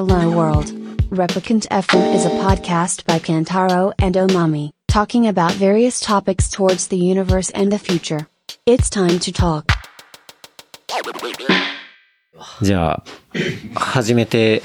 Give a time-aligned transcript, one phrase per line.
[0.00, 0.72] Hello World.
[1.10, 6.96] Replicant FM is a podcast by Kantaro and Omami, talking about various topics towards the
[6.96, 8.26] universe and the future.
[8.64, 9.66] It's time to talk.
[12.62, 13.04] じゃあ、
[13.74, 14.62] 始めて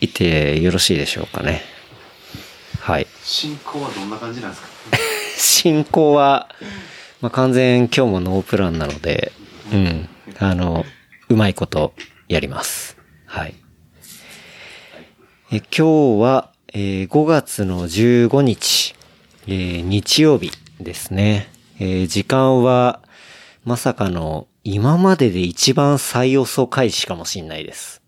[0.00, 1.62] いってよろしいでしょうかね。
[2.78, 3.08] はい。
[3.24, 4.68] 進行はどんな感じなんですか
[5.36, 6.48] 進行は、
[7.20, 9.32] まあ、完全今日もノープランなので、
[9.72, 10.08] うん。
[10.38, 10.84] あの、
[11.28, 11.92] うまいこと
[12.28, 12.96] やります。
[13.26, 13.65] はい。
[15.48, 18.96] え今日は、えー5月の15日、
[19.46, 20.50] えー日曜日
[20.80, 21.48] ですね。
[21.78, 23.00] えー時間は、
[23.64, 28.02] まさかの今までで一番最遅開始かもしんないです。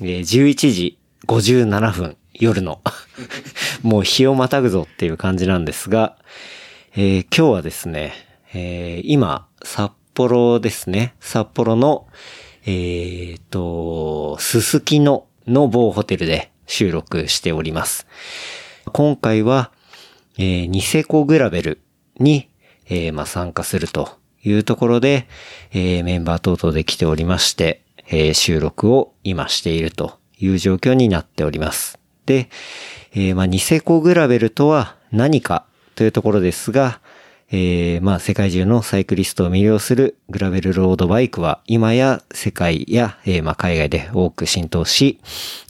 [0.00, 2.80] えー11時57分、夜の。
[3.84, 6.16] もう日をまたぐぞっていう感じなんですが、
[6.96, 8.14] えー今日はですね、
[8.54, 11.12] えー今、札幌ですね。
[11.20, 12.06] 札幌の、
[12.64, 18.06] えーと、すすきのの某ホテルで収録しております。
[18.92, 19.72] 今回は、
[20.38, 21.80] えーニセコグラベル
[22.18, 22.48] に、
[22.86, 25.26] えーまあ、参加するというところで、
[25.72, 31.98] えーメンバー等々で来ておりまして、えー収録を今しているという状況になっております。
[32.24, 32.48] で、
[33.12, 37.00] えーまあ、ニセコグラベルとは何かというところですが、
[37.52, 45.20] えーまあ、世界中のサイクリストを魅了するグラベルロードバイクは今や世界や、えーまあ、海外で多く浸透し、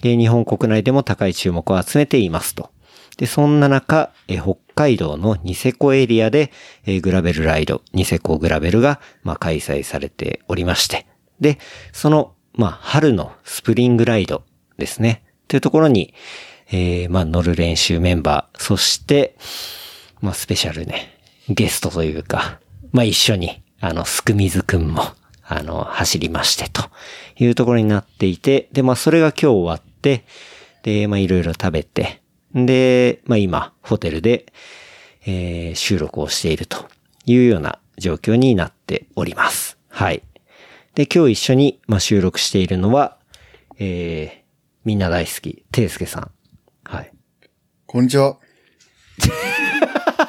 [0.05, 2.71] えー日本国内でも高い注目を集めていますと。
[3.17, 6.53] で、そんな中、えー北海道のニセコエリアで、
[6.85, 11.07] えーグラベルライド、ニセコグラベルが、まあ、開催されておりまして。
[11.41, 11.59] で、
[11.93, 14.43] その、まあ、春のスプリングライド
[14.77, 15.23] ですね。
[15.49, 16.13] というところに、
[16.71, 19.37] えーまあ、乗る練習メンバー、そして、
[20.21, 22.61] まあ、スペシャルね、ゲストというか、
[22.93, 25.03] まあ、一緒に、あの、すくみずくんも、
[25.43, 26.83] あの、走りまして、と
[27.37, 30.25] いうところになっていて、で、まあ、それが今日終わって、
[30.83, 32.21] で、まあ、いろいろ食べて、
[32.55, 34.53] で、まあ、今、ホテルで、
[35.27, 36.89] えー収録をしていると
[37.27, 39.79] いうような状況になっております。
[39.89, 40.23] はい。
[40.95, 43.19] で、今日一緒に、まあ、収録しているのは、
[43.79, 44.41] えー
[44.83, 46.31] みんな大好き、ていすけさん。
[46.85, 47.13] はい。
[47.87, 48.39] こんにちは。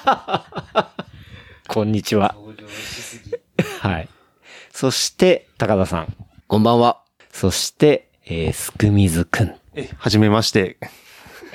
[1.67, 2.35] こんにちは。
[3.79, 4.09] はい。
[4.73, 6.15] そして、高田さん。
[6.47, 7.01] こんばんは。
[7.31, 9.55] そして、えー、すくみずくん。
[9.75, 10.77] え、はじめまして。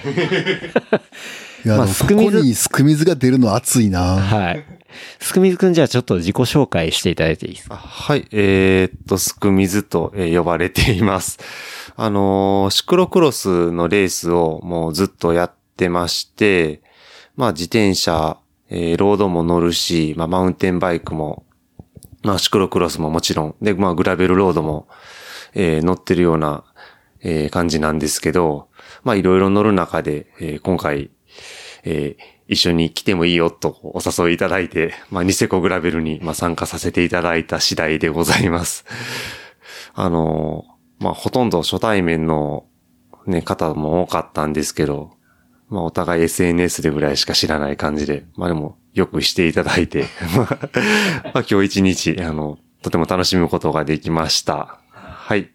[1.64, 4.16] いや、まあでもすくみずここにすくみずが出るの熱いな。
[4.16, 4.64] はい。
[5.20, 7.74] すくみずくんじゃあちょっと自己紹介していただいていいですか？
[7.74, 11.38] あはい、えーっと、すくみずと、えー呼ばれています。
[11.96, 16.80] あのーシクロクロスのレースをもうずっとやってまして、
[17.36, 18.38] まあ自転車、
[18.68, 21.44] えーロードも乗るし、まあマウンテンバイクも、
[22.22, 24.88] まあシクロクロスももちろん、で、まあグラベルロードも、
[25.54, 26.64] えー乗ってるような、
[27.20, 28.68] えー感じなんですけど、
[29.04, 31.10] まあいろいろ乗る中で、えー今回、
[31.84, 38.84] えー一緒に来てもいいよとお誘いいただいて、まあ、ニセコグラベルに、まあ、参加させていただいた次第でございます。
[39.94, 40.64] あの
[40.98, 42.64] まあ、ほとんど初対面の
[43.26, 45.15] ね、方も多かったんですけど、
[45.68, 50.06] まあ、お互い SNS でぐらいしか知らない感じで、まあでも、よくしていただいて、
[50.36, 50.48] ま
[51.34, 54.78] あ、今日一日、あの、とても楽しむことができました。
[54.92, 55.50] はい。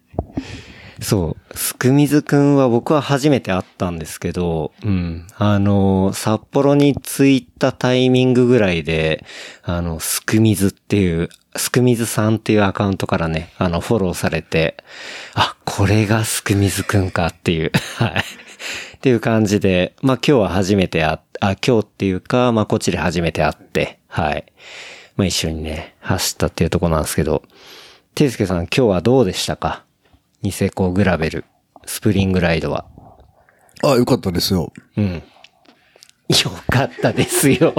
[1.02, 1.58] そう。
[1.58, 5.26] すくみずくんは僕は初めて会ったんですけど、うん。
[5.36, 9.26] あの、札幌に着いたタイミングぐらいで、
[9.64, 14.78] あの、すくみずっていう、すくみずさんっていうアカウントからね、あの、フォローされて、
[15.34, 18.24] あ、これがすくみずくんかっていう、 はい。
[19.02, 24.46] っていう感じで、まあ今日は初めて会っあ、今日っていうか、まあこっちで初めて会って、はい。
[25.16, 27.42] まあ一緒にね、走ったっていうところなんですけど、
[28.14, 29.84] ていすけさん今日はどうでしたか？
[30.44, 31.46] ニセコグラベル、
[31.88, 32.86] スプリングライドは。
[33.84, 34.72] あ、よかったですよ。
[34.96, 35.14] うん。
[35.16, 35.24] よ
[36.70, 37.74] かったですよ。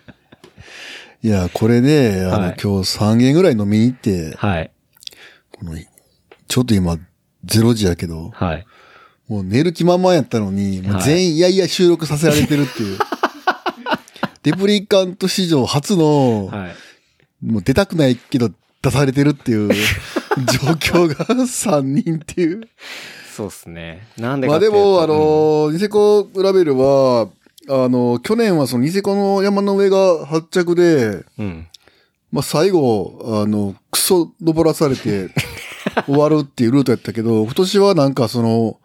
[1.24, 4.70] いや、これね、あの、はい今日3軒ぐらい飲みに行って、はい。
[5.50, 5.78] この、
[6.46, 6.98] ちょっと今、
[7.46, 8.66] 0時やけど、はい。
[9.30, 12.98] もう寝る気満々やったのに、もうはい全員いやいや収録させられてるっていう。
[14.42, 17.46] デプリカント史上初の、はい。
[17.46, 18.50] もう出たくないけど
[18.82, 21.14] 出されてるっていう状況が
[21.46, 22.62] 3人っていう。
[23.36, 24.08] そうっすね。
[24.18, 27.28] なんでかまあでも、あうんの、ニセコラベルは、
[27.68, 31.68] あの、去年はそのニセコの山の上が発着で、うん。
[32.32, 35.28] まあ最後、あの、クソ登らされて
[36.06, 38.79] 終わるっていうルートやったけど、今年はなんかその、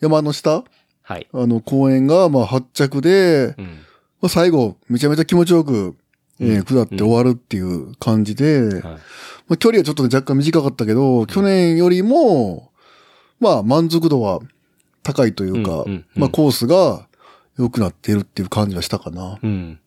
[0.00, 0.64] 山の下？
[1.02, 1.26] はい。
[1.32, 3.64] あの、公園がまあ発着で、うん。
[4.20, 5.96] まあ最後、めちゃめちゃ気持ちよく、
[6.40, 8.82] えー下って終わるっていう感じで、はい。
[8.82, 12.72] まあ、距離はちょっと若干短かったけど、去年よりも、
[13.40, 14.40] まあ満足度は
[15.02, 17.06] 高いというか、うんうんうんまあコースが
[17.58, 19.38] 良くなってるっていう感じはしたかな。
[19.42, 19.78] うん。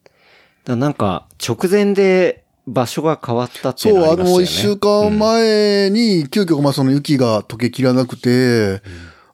[0.65, 4.35] だなんか、直前で場所が変わったっていうそう、あのがありましたよね。
[4.35, 8.81] の、一週間前に、急遽、まあ、その雪が溶けきらなくて、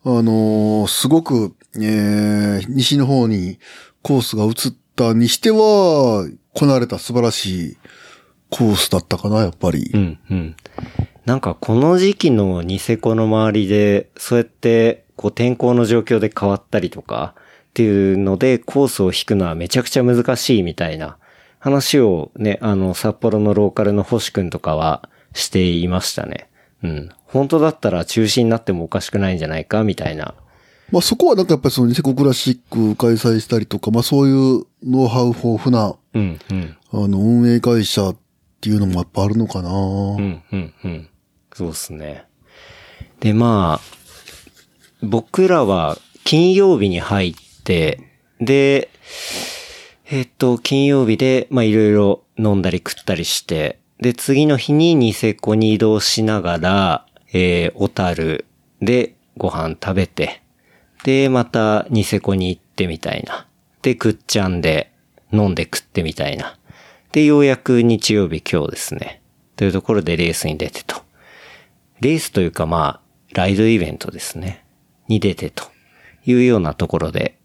[0.05, 3.59] あのーすごく、えー、西の方に
[4.01, 4.53] コースが移っ
[4.95, 7.77] たにしては、こなれた素晴らしい
[8.49, 9.91] コースだったかな、やっぱり。
[9.93, 10.55] うん、うん。
[11.25, 17.35] なんかこの時期のニセコの周りで、そうやって、こう天候の状況で変わったりとか、
[17.69, 21.17] っていうので、コースを引くのはめちゃくちゃ難しいみたいな
[21.59, 26.48] 話をね、あの、札幌のローカルの星くんとかはしていましたね。
[26.83, 27.09] うん。
[27.25, 30.35] 本当だったら中止になってもおかしくないんじゃないか、みたいな。
[30.91, 36.77] まあ、そこはなんかやっぱりそのニセコクラシック開催したりとか、まあ、そういうノウハウ豊富な、うん、うん。
[36.91, 38.17] あの、運営会社っ
[38.61, 39.69] ていうのもやっぱあるのかな。
[39.71, 41.09] うん、うん、うん。
[41.53, 42.25] そうですね。
[43.19, 43.99] で、まあ、
[45.01, 47.99] 僕らは金曜日に入って、
[48.39, 48.89] で、
[50.09, 58.45] えっと、金曜日で、まあいろいろ飲んだり食ったりして、で、次の日にニセコに移動しながら、えー、小樽
[58.81, 60.41] でご飯食べて、
[61.03, 63.47] で、またニセコに行ってみたいな。
[63.81, 64.91] で、くっちゃんで
[65.33, 66.57] 飲んで食ってみたいな。
[67.11, 69.21] で、ようやく日曜日今日ですね。
[69.57, 71.01] というところでレースに出てと。
[71.99, 73.01] レースというかまあ、
[73.33, 74.63] ライドイベントですね。
[75.09, 75.65] に出てと
[76.25, 77.37] いうようなところで、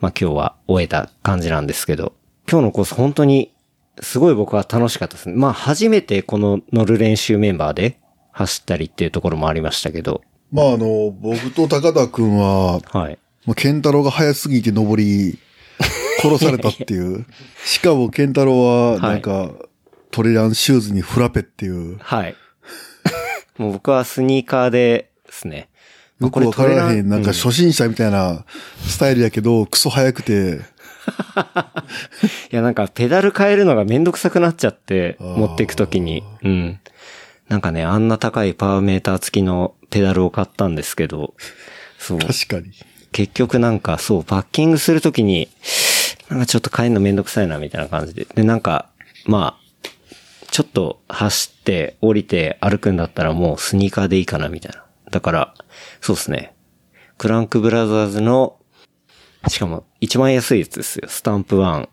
[0.00, 2.12] まあ今日は終えた感じなんですけど、
[2.48, 3.51] 今日のコース本当に
[4.00, 5.34] すごい僕は楽しかったですね。
[5.36, 7.98] まあ初めてこの乗る練習メンバーで
[8.32, 10.22] 走ったりっていうところもありましたけど、
[10.52, 13.18] まあ、あの、僕と高田くんは、はい。
[13.46, 15.38] もう、ケンタロウが早すぎて登り、
[16.20, 17.24] 殺されたっていう。
[17.64, 19.50] しかも、ケンタロウは、なんか、
[20.10, 21.96] トレランシューズにフラペっていう。
[22.00, 22.36] はい。
[23.56, 25.70] もう僕はスニーカーでですね。
[26.20, 28.44] よくわからへん、なんかうん初心者みたいな
[28.86, 30.60] スタイルやけど、クソ早くて、
[32.52, 36.22] いや、なんかペダル変えるのがめんどくさくなっちゃって、ー持っていくときに。
[36.42, 36.80] うん。
[37.48, 41.34] なんかね、あんな高いパワーメーター付きのペダルを買ったんですけど、
[41.98, 42.18] そう。
[42.18, 42.72] 確かに。
[43.12, 45.48] 結局なんかそう、パッキングするときに、
[46.28, 48.26] なんかちょっと変えるのめんどくさいな、みたいな感じで。
[48.34, 48.88] で、なんか、
[49.26, 49.88] まあ、
[50.50, 54.84] ちょっと走って、降りて歩くんだったらもうスニーカーでいいかな、みたいな。
[55.10, 55.54] だから、
[56.00, 56.54] そうですね。
[57.18, 58.56] クランクブラザーズの、
[59.48, 61.08] しかも一番安いやつですよ。
[61.08, 61.88] スタンプ1。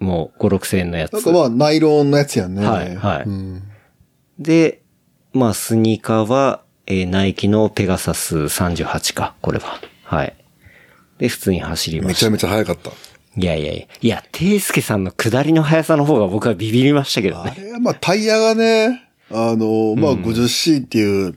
[0.00, 1.12] もう5、6千円のやつ。
[1.12, 2.66] なんかまあ、ナイロンのやつやんね。
[2.66, 3.62] はいはいうん
[4.38, 4.80] で、
[5.34, 9.80] まあ、スニーカーは、えーナイキのペガサス38か、これは。
[10.02, 10.34] はい。
[11.18, 12.08] で、普通に走りました。
[12.08, 12.90] めちゃめちゃ早かった。
[13.36, 13.86] いやいやいや。
[14.00, 17.54] いや、ていすけさんの下りの速さの方が僕はビビりましたけどね。
[17.56, 21.34] あれはまあ、タイヤがね、あの、まあ、50C っていう、うん。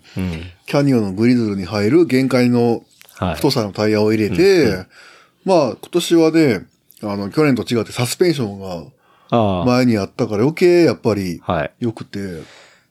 [0.66, 2.84] キャニオンのグリズルに入る限界の
[3.16, 3.36] はい。
[3.36, 4.88] 太さのタイヤを入れて、
[5.46, 6.66] まあ、今年はね、
[7.02, 8.86] あの、去年と違ってサスペンションが
[9.30, 9.66] ああ。
[9.66, 11.72] 前にあったから余計やっぱりはい。
[11.80, 12.42] 良くて、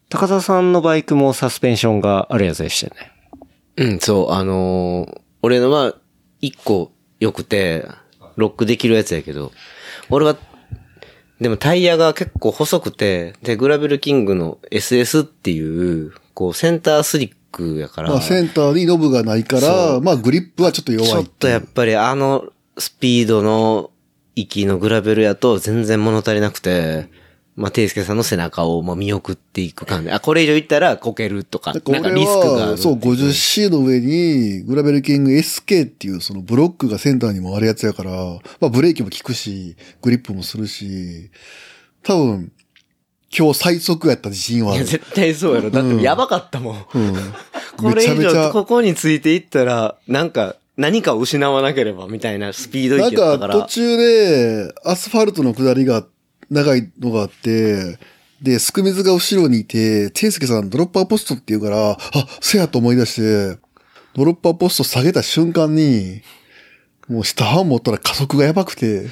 [0.09, 3.13] 高田さんのバイクもサスペンションがあるやつでしたよね。
[3.77, 5.97] うん、そう、あのー俺のは、
[6.41, 7.85] 一個良くて、
[8.37, 9.51] ロックできるやつやけど、
[10.09, 10.37] 俺は、
[11.41, 22.47] でもタイヤが結構細くて、で、グラベルキングの SS っていう、こう、センタースリックやから、まあ、センターにノブがないから、まあ、グリップはちょっと弱いちょっとやっぱりあの
[22.79, 23.91] スピードの
[24.35, 27.11] 域のグラベルやと全然物足りなくて、
[27.55, 30.11] まあ、ていすけさんの背中をもう見送っていく感じ。
[30.11, 32.77] あ、これ以上行ったらこけるとか、なんかリスクが。
[32.79, 38.11] そう、50C の上に、グラベルキング SK っていうそのブロックがセンターにもあるやつやから、
[38.61, 41.31] まあブレーキも効くし、グリップもするし、
[42.03, 42.53] 多分、
[43.37, 44.89] 今日最速やった自信はいあや、る。
[44.89, 45.71] 絶対そうやろ。
[45.71, 46.87] だってやばかったもん。
[46.95, 47.15] うん。
[47.77, 53.55] これ以上、めちゃめちゃここについていったら、なんか、何かを失わなければ、みたいなスピードなん域やったから。
[53.55, 56.05] か途中で、アスファルトの下りが
[56.51, 57.99] 長いのがあって、
[58.43, 61.99] で、すく水が後ろにいて、ていすけさんドロッパーポストって言うから、あ、
[62.41, 63.59] せやと思い出して、
[64.15, 66.23] ドロッパーポスト下げた瞬間に、
[67.09, 69.07] もう下半持ったら加速がやばくて、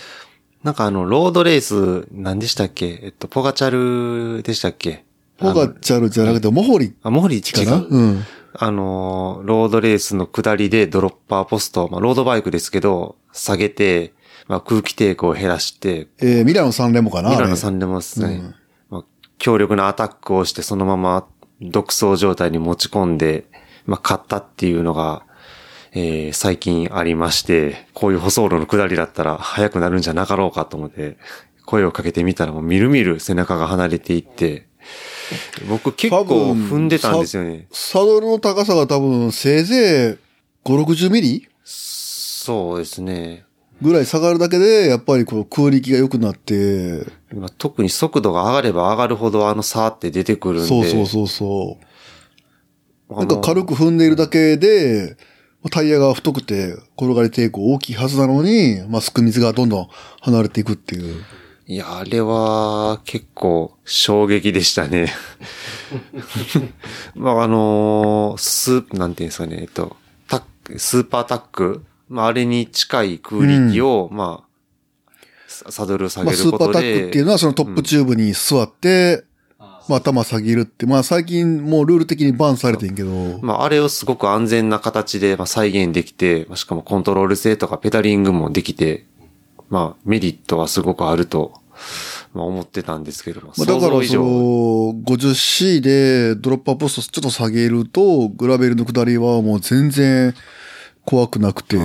[0.62, 3.00] なんかあの、ロードレース、何でしたっけ？
[3.02, 5.04] えっと、ポガチャルでしたっけ？
[5.38, 6.94] ポガチャルじゃなくて、モホリ。
[7.02, 7.78] あ、モーリーかな？
[7.78, 7.88] 違う？
[7.88, 8.24] うん。
[8.52, 14.12] あのー、ロードレースの下りでドロッパーポスト、まあ、ロードバイクですけど、下げて、
[14.48, 18.54] まあ、空気抵抗を減らして、えーミラノ3レモかなミラノあれさんでもですね、うん。
[18.90, 19.04] まあ、
[19.38, 21.26] 強力なアタックをして、そのまま
[21.62, 23.46] 独走状態に持ち込んで、
[23.86, 25.24] まあ、勝ったっていうのが、
[25.92, 31.16] えー最近ありまして、こういう舗装路の下りだったら速くなるんじゃなかろうかと思って、
[31.66, 34.66] 声をかけてみたらもうみるみる背中が離れていって、
[35.68, 37.66] 僕結構踏んでたんですよね。
[37.70, 40.18] サドルの高さが多分、せいぜ
[40.64, 41.48] い5、60ミリ？
[41.64, 43.44] そうですね。
[43.82, 50.68] ぐらい下がるだけで、やっぱりこう空力が良くなって、まあ特に速度が上がれば上がるほどあの差って出てくるんで。
[50.68, 51.78] そうそうそうそ
[53.08, 53.14] う。
[53.16, 55.16] なんかく軽く踏んでいるだけで、
[55.68, 59.88] タイヤが太くて転がり抵抗大きいはずなのに、まあ、すく水がどんどん
[60.20, 61.22] 離れていくっていう。
[61.66, 65.12] いや、あれは結構衝撃でしたね。
[67.14, 69.96] まあ、あのースープ、なんていうんですかね、えっと、
[70.28, 75.14] タック、スーパータック、まあ、あれに近い空力を、まあ、
[75.46, 79.24] ササドル下まあ、げることスーパータックっていうで、のはそのトップチューブに座って、
[79.90, 89.04] まあ、頭下げるって、まあ、最近もうルール的にバンされてんけど、まあ、あれをすごく安全な形で、まあ、再現できて、まあしかもコントロール性とかペダリングもできて、
[89.68, 91.60] まあ、メリットはすごくあると、
[92.32, 94.14] まあ、思ってたんですけども、まあ、だ想からそ。
[94.14, 94.22] の
[95.04, 100.34] 50C でドロッパーポストちょっと下げると、グラベルの下りはもう全然
[101.04, 101.78] 怖くなくて、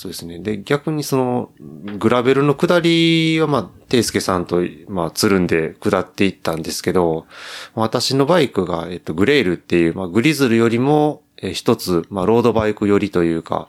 [0.00, 0.38] そうですね。
[0.38, 1.50] で、逆にその、
[1.98, 7.26] グラベルの下りは、まあ、テイスケさんと、まあ、つるんで下っていったんですけど、
[7.74, 13.68] 私のバイクが、えっと、グレールっていう、まあ、グリズルよりも、えー一つ、まあ、ロードバイクよりというか、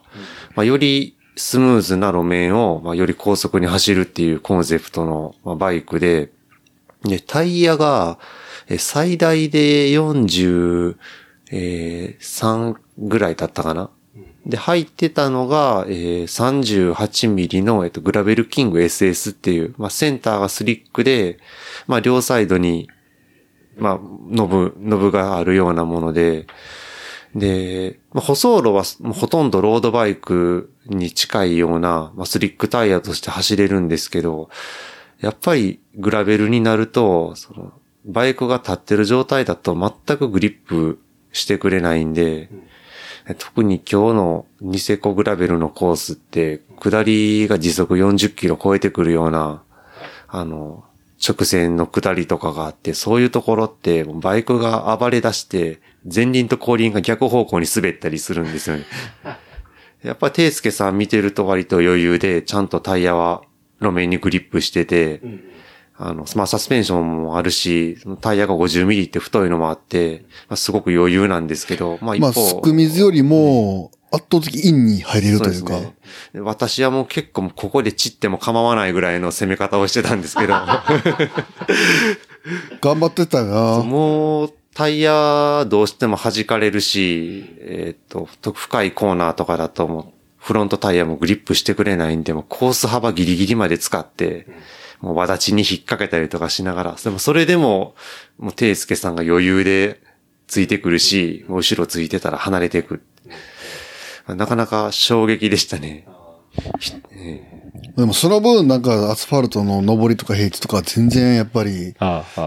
[0.56, 6.30] まあ、よりスムーズな路面を、まあ、より高速に走るっていうコンセプトの、まあ、バイクで、
[7.04, 8.18] で、タイヤが、
[8.68, 10.96] えー最大で43、
[11.50, 13.90] えー3ぐらいだったかな。
[14.46, 21.38] で、入ってたのが、えー、38ミリの、えっと、グラベルキング SS っていう、まあ、センターがスリックで、
[21.86, 22.88] まあ、両サイドに、
[23.76, 26.46] まあ、ノブ、ノブがあるようなもので、
[27.34, 28.84] で、まあ、舗装路は
[29.14, 34.50] ほとんどロードバイクに近いような、まあ、スリックタイヤとして走れるんですけど、
[35.20, 37.72] やっぱりグラベルになると、その、
[38.04, 41.00] バイクが立ってる状態だと全くグリップ
[41.32, 42.50] してくれないんで、
[43.38, 49.62] 特に今日のニセコグラベルのコースって、下りが時速40キロ超えてくるような、
[50.28, 50.84] あの、
[51.24, 55.80] 直線の下りとかがあって、そういうところって、バイクが暴れ出して、
[56.12, 58.84] 前輪と後輪が逆方向に滑ったりするんですよね。
[60.02, 63.42] やっぱり、テイスケさん見てると割と余裕で、ちゃんとタイヤは
[63.80, 65.20] 路面にグリップしてて、
[66.04, 75.94] あの、まあ、サスペンションもあるし、タイヤが50ミリって太いのもあって、まあ、すごく余裕なんですけど、まあ、一まあ、方、すく水よりも圧倒的インに入れるというか、そうですね。
[76.34, 80.54] で私はもう結構ここで散っても構わないぐらいの攻め方をしてたんですけど、
[82.82, 83.82] 頑張ってたよな。
[83.82, 90.04] もうタイヤどうしても弾かれるし、えっ、と、と深いコーナーとかだともう
[90.38, 94.46] フロントタイヤもグリップしてくれないんで、もうコース幅ギリギリまで使って、
[95.02, 97.94] もう輪立ちに引っ掛けたりとかしながら、でもそれでも、
[98.38, 100.00] もうテイスケさんが余裕で
[100.46, 103.02] ついてくるし、もう後ろついてたら離れていく。
[104.28, 106.06] なかなか衝撃でしたね。
[107.96, 111.94] でもその分なんかアスファルトの上りとか平地とか全然やっぱり。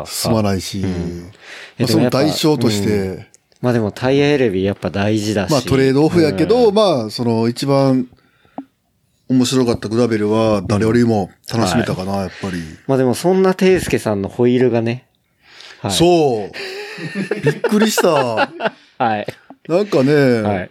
[0.05, 0.91] 進まないし、まあ
[1.79, 3.27] えその代償としでもて、
[3.59, 5.51] まあでもタイヤ選びやっぱ大事だし。
[5.51, 8.07] まあトレードオフやけど、うんまあその一番
[9.27, 12.61] 面白かったグラベルは誰よりも楽しめたかな、やっぱり。
[12.87, 15.07] まあでもそんなテイスケさんのホイールがね。
[15.81, 15.91] はい。
[15.91, 17.41] そう。
[17.43, 18.09] びっくりした。
[18.97, 19.27] はい。
[19.67, 20.69] なんかね、はい。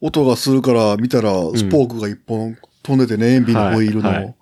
[0.00, 4.08] 音がするから見たらスポークが一本飛んでてね、塩ビのホイールの。
[4.08, 4.34] はいはい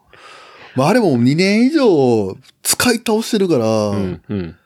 [0.77, 4.57] まああれも2年以上使い倒してるから、うん、うん。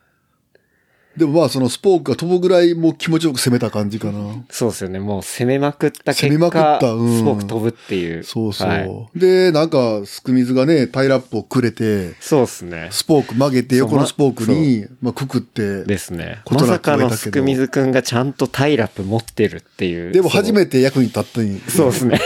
[1.16, 4.44] でもまあそのスポークが飛ぶぐらいもう気持ちよく攻めた感じかな。
[4.50, 4.98] そうですよね。
[4.98, 8.24] もう攻めまくった結果、攻めまくったうんすごく飛ぶっていう。
[8.24, 8.68] そうそう。
[8.68, 12.88] はいで、なんか、すく水がね、タイラップをくれて、そうですね。
[12.90, 16.40] スポーク曲げて、横のスポークに、まあ、くくって、ですね。
[16.44, 20.12] ことなくまさかの終えたけどすくみずくんがちゃんとタイラップ持ってるっていう。
[20.12, 20.52] でも初て。
[20.52, 21.60] めて役に立ったに。
[21.68, 22.20] そうですね。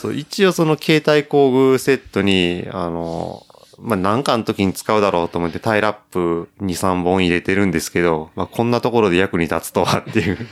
[0.00, 3.43] そう、一応その携帯工具セットに、あの、
[3.78, 10.38] まあ、なんかの時に使うだろうと思ってタイラップ2、3本入れてるんですけど、まあ、こんなところで役に立つとはっていう。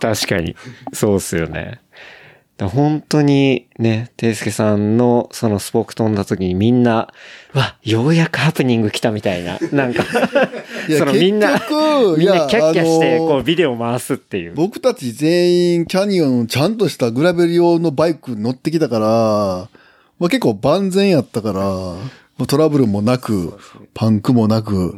[0.00, 0.56] 確かに。
[0.92, 1.80] そうっすよね。
[2.56, 7.12] だ本当にね、ていすけさんのそのスポーク飛んだ時にみんな、
[7.52, 9.58] わ、ようやくハプニング来たみたいな。
[9.72, 10.02] なんか、
[10.88, 11.50] いやそのみんな、
[12.16, 14.54] みんなキャッキャして、こうビデオ回すっていう。
[14.54, 19.68] 僕たち全員キャニオンちゃんとしたグラベル用のバイク乗ってきたから、
[20.18, 23.58] まあ、結構万全やったから、まあトラブルもなく、
[23.94, 24.94] パンクもなく、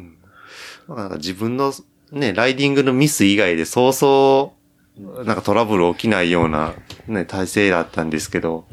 [0.89, 1.73] なんか自分の
[2.13, 4.55] ね、ライディングのミス以外でそうそ
[4.99, 6.75] う、なんかトラブル起きないような
[7.07, 8.67] ね、体勢だったんですけど、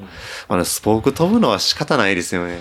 [0.48, 2.60] あの、スポーク飛ぶのは仕方ないですよね。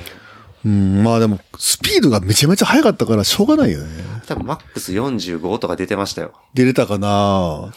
[0.65, 3.87] うん、まあでも、スピードがめちゃめちゃ速かったからしょうがないよね。
[4.27, 6.33] 多分マックス45とか出てましたよ。
[6.55, 7.73] 出れたかな、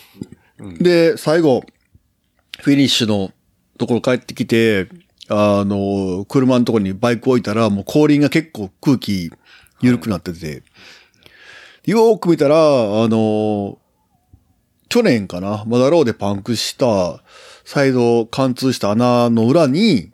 [0.80, 1.64] で、最後、
[2.62, 3.32] フィニッシュの
[3.78, 4.88] ところ帰ってきて、
[5.30, 9.32] あの、車のところにバイク置いたら、もう後輪が結構空気
[9.82, 10.64] 緩くなってて、
[11.86, 13.78] よーく見たら、あの、
[14.90, 17.22] 去年かな、マダローでパンクした、
[17.66, 20.12] サイド貫通した穴の裏に、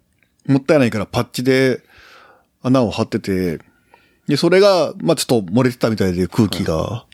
[0.48, 1.82] もったいないからパッチで
[2.62, 3.60] 穴を張ってて、
[4.28, 7.06] で、それが、まあ、ちょっと漏れてたみたいで空気が。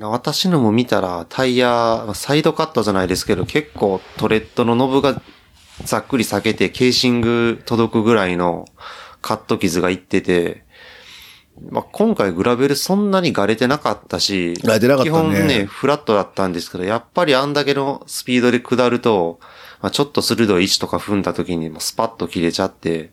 [0.00, 5.22] 私のも見たら、タイヤ、サイドカットじゃないですけど、結構トレッドのノブが
[5.84, 8.66] ざっくり裂けて、ケーシング届くぐらいの
[9.22, 10.64] カット傷がいってて、
[11.70, 14.54] まあ、今回グラベルそんなにがれてなかったし、
[14.98, 15.10] たね。
[15.10, 19.38] 基本ね、フラットだったんですけど、やっぱりあんだけのスピードで下ると、
[19.80, 23.10] まあ、ちょっと鋭い位置とか踏んだ時にもうスパッと切れちゃって、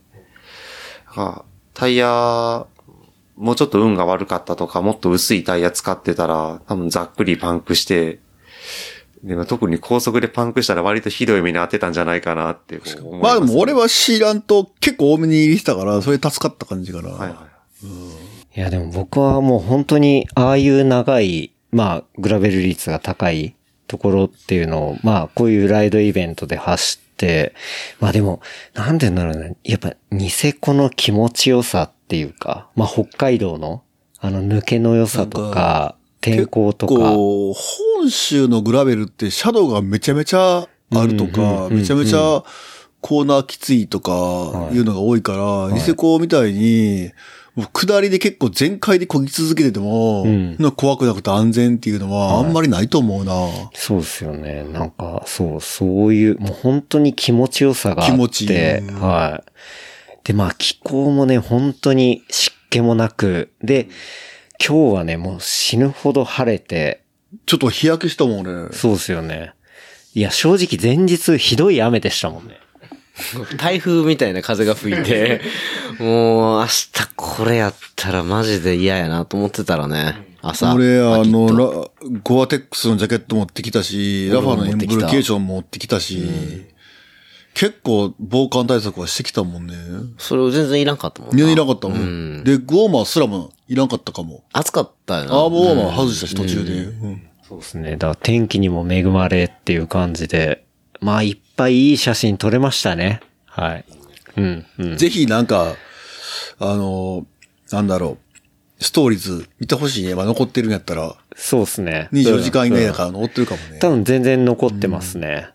[1.15, 1.43] あ
[1.73, 2.65] タイヤ、
[3.35, 8.19] もうちょっと運が悪かったとか、もっと薄いタイヤ使ってたら、多分ざっくりパンクして、
[9.23, 17.09] でも特に高速でパンクしたら割とひどい目に遭ってたんじゃないかなってこうまあでも俺は、はシーランと結構多めに入れてたから、それ助かった感じかな。
[17.09, 17.53] はいはい。
[18.55, 23.55] いや、でも僕はもう本当に、ああいう長い、まあ、グラベル率が高い
[23.87, 27.55] ところっていうのを、まあ、こういうライドイベントで走って、
[27.99, 28.41] まあでも、
[28.75, 29.55] なんて言うんだろうね。
[29.63, 33.83] やっぱ、ニセコの気持ちよさっていうか、まあ、北海道の、
[34.19, 37.53] あの、抜けの良さとなんか、天候とか、こう、
[37.99, 40.67] 本州のグラベルってシャドウがめちゃめちゃあ
[41.05, 42.43] るとか、うんうんうんめちゃめちゃ
[43.01, 44.11] コーナーきついとか
[44.71, 47.11] いうのが多いから、ニセコみたいに、
[47.55, 53.33] もう下りで結構全開で漕ぎ続けてても、うん怖くなくて安全っていうのはあんまりないと思うな。
[53.73, 54.63] そうですよね。
[54.63, 58.13] なんか、そう、そういう、もう本当に気持ちよさがあって。
[58.13, 59.51] 気持ちいいうんはい。
[60.23, 63.89] で、まあ気候もね、本当に湿気もなく、で、
[64.59, 67.03] 今日はね、もう死ぬほど晴れて、
[67.45, 68.71] ちょっと日焼けしたもん俺。
[68.73, 69.53] そうですよね。
[70.13, 72.59] いや、正直前日ひどい雨でしたもんね。
[73.57, 75.41] 台風みたいな風が吹いて、
[75.99, 80.73] もう明日これやったらマジで嫌やなと思ってたらね、朝。
[80.73, 81.91] 俺、あの、
[82.23, 86.23] ゴアテックスのジャケット持ってきたし、ラファのエンブルケーション持ってきたし、
[87.53, 89.75] 結構防寒対策はしてきたもんね。
[90.17, 91.37] それを全然いらんかったもんな。
[91.37, 91.95] 全然いらんかったも。
[91.95, 92.43] うんん。
[92.43, 94.43] で、グオーマーすらもいらんかったかも。
[94.53, 95.33] 暑かったよな。
[95.33, 96.73] アームウォーマー外したし、途中で。
[96.73, 97.91] うんそうですね。
[97.93, 100.63] だから天気にも恵まれっていう感じで、
[101.01, 103.19] まあいっぱいいい写真撮れましたね。
[103.45, 103.85] はい。
[104.37, 104.97] うん、うん。
[104.97, 105.75] ぜひなんか、
[106.59, 107.25] あの、
[107.71, 108.17] なんだろ
[108.79, 110.15] う、ストーリーズ見てほしいね。
[110.15, 112.09] まあ、残ってるんやったら、そうですね。
[112.13, 112.93] 24時間以内だら。
[112.93, 113.79] から残ってるかもね。
[113.79, 115.49] 多分全然残ってますね。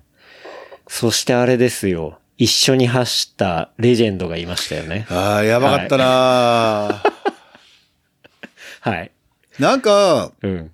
[0.89, 2.19] そしてあれですよ。
[2.37, 5.07] 一緒に走ったレジェンドがいましたよね。
[5.11, 7.18] ああ、やばかったな、はい。
[9.59, 10.71] なんか、うん。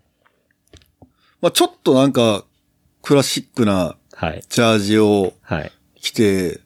[1.40, 2.44] まあ、ちょっとなんか、
[3.02, 4.44] クラシックなはい。
[4.48, 5.72] ジャージをはい。
[6.00, 6.60] 着て、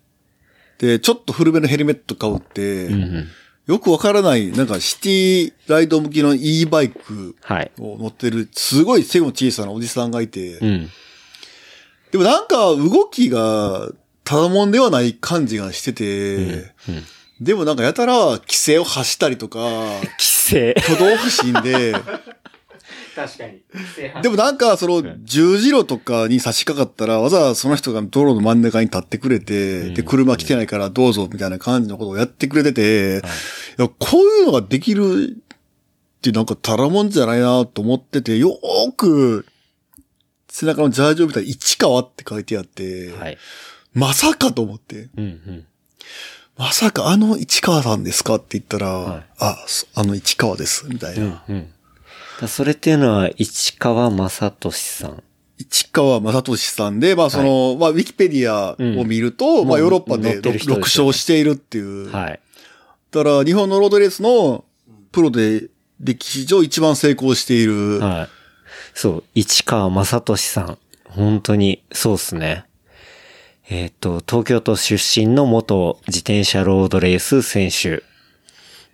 [0.78, 3.28] で、ちょっと古めのヘルメット被って、うんうん。
[3.66, 7.70] よくわからない、なんかシティライド向きの e バイクはい。
[7.78, 10.90] を乗ってる、すごい背の小さなおじさんがいて、うん。
[12.10, 13.90] でもなんか動きが、
[14.24, 16.64] ただもんではない感じがしてて、うん。
[17.40, 20.74] でもなんかやたら規制を発したりとか、規制。
[20.78, 21.94] 挙動不審で、
[23.14, 24.22] 確かに。
[24.22, 33.22] でもなんかその十字路とかに差し掛かったらわざわざその人が道路の真ん中に立ってくれて、で、車来てないからどうぞみたいな感じのことをやってくれてて、
[33.78, 39.46] いや、こういうのができるってなんかたらもんじゃないなと思ってて、よーく
[40.48, 43.38] 背中のジャージを見たら市川って書いてあって、はい。
[43.94, 45.66] まさかと思って、うんうん。
[46.58, 48.34] まさかあの市川さんですか？
[48.34, 51.44] って言ったら、はいあ、そあの市川です、みたいな。
[51.48, 51.68] うんうん。
[52.40, 55.22] だそれっていうのは、市川正俊さん。
[55.56, 62.10] 市川正俊さんで、まあその、まあウィキペディアを見ると、うんまあヨーロッパ載でってる人 6, ですよね勝しているっていう。
[62.10, 62.40] はい。
[63.10, 64.64] だから日本のロードレースの
[65.12, 65.68] プロで
[66.00, 68.00] 歴史上一番成功している。
[68.00, 68.28] はい。
[68.94, 70.78] そう、市川正俊さん。
[71.04, 72.64] 本当に、そうっすね。
[73.70, 78.00] えっ、と、東京都出身の元自転車ロードレース選手っ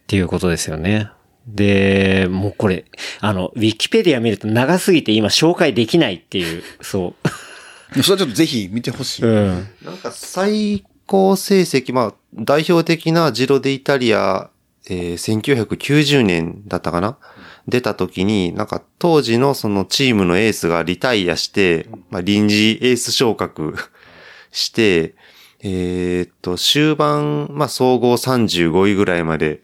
[0.08, 1.10] ていうことですよね。
[1.46, 2.84] で、もうこれ、
[3.20, 7.14] あの、ウィキペディア見ると長すぎて今紹介できないっていう、そ
[7.92, 9.22] それはちょっとぜひ見てほしい。
[9.22, 9.26] う。
[9.26, 9.68] うん。
[9.84, 14.50] なんか最高成績、まあ、代表的なジロデイタリア、
[14.88, 17.16] えー1990年だったかな？
[17.68, 23.76] 出た時に、なんか当時のそのチームのエースがリタイアして、まあ臨時エース昇格
[24.54, 25.16] して、
[25.60, 29.62] えーっと、終盤、まあ総合35位ぐらいまで、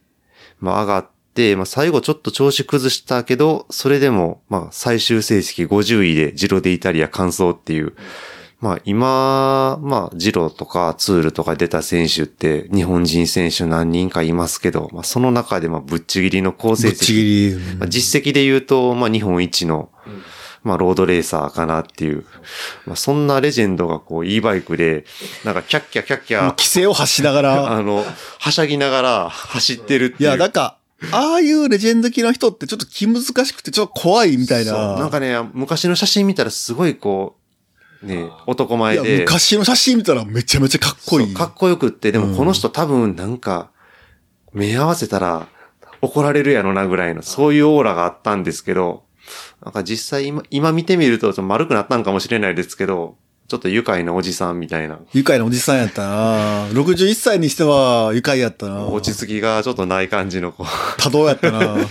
[0.59, 7.95] まあ上がって、まあ最後ちょっと調子崩したけど、それでも、まあ最終成績50位でジロデイタリア完走っていう、
[8.61, 17.15] まあ今、まあジローとかツールとか出た選手って日本人選手何人かいますけど、まあその中でまあぶっちぎりの好成ぶっち績。
[17.15, 17.77] ぎり。
[17.79, 19.91] まあ、実績で言うと、まあ日本一の、
[20.63, 22.25] まあロードレーサーかなっていう。
[22.87, 25.05] まあそんなレジェンドがこう e バイクで、
[25.45, 27.73] なんかキャッキャキャッキャ、規制を発しながら。
[27.73, 28.05] あの、
[28.39, 30.23] はしゃぎながら走ってるっていう。
[30.23, 30.77] いや、なんか、
[31.13, 34.97] ああいうレジェンド級の人ってちょっと気難しくてちょっと怖いみたいそうな。
[34.97, 37.37] なんかね、昔の写真見たらすごいこ
[38.03, 39.19] う、ね、男いや前で。
[39.21, 41.35] 昔の写真見たらめちゃめちゃかっこいい。
[41.35, 43.71] かっこよくって、でもこの人多分なんか、
[44.53, 45.47] 目合わせたら
[46.03, 49.05] 怒られるやろなぐらいの、そういうオーラがあったんですけど、
[49.63, 53.17] なんか実際今、今見てみるとちょっと丸くなったんかもしれないですけど、
[53.49, 60.65] ちょっと愉快なおじさんみたいな、愉快なおじさんやったな61歳にしては愉快やったな落ち着きがちょっとない感じの子。
[60.99, 61.59] 多動やったな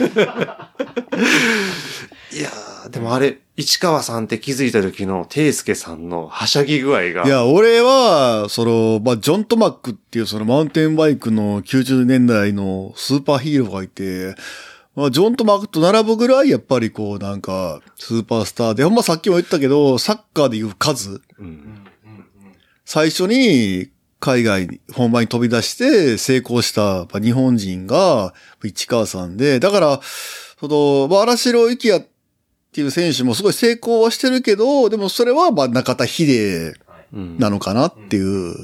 [2.31, 7.25] いやー、でもあれ、市川さんって気づいた時の、ていすけさんのはしゃぎ具合が。
[7.25, 14.35] いや、俺は、その、まあ、ジョン・トマックっていうそのマウンテンバイクの90年代のスーパーヒーローがいて、
[14.99, 21.85] まあ、ジョン・トマックと並ぶぐらいやっぱりこうなんか、スーパースターで、ほんまさっきも言ったけど、サッカーでいう数、うん
[22.85, 28.33] 最初に海外に、本場に飛び出して成功した日本人が
[28.63, 30.01] 市川さんで、だから、
[30.59, 32.07] その、まあ、荒城幸也っ
[32.71, 36.73] ていう選手もすごい成功はしてるけど、でもそれはまあ中田秀
[37.13, 38.55] うんなのかなっていう。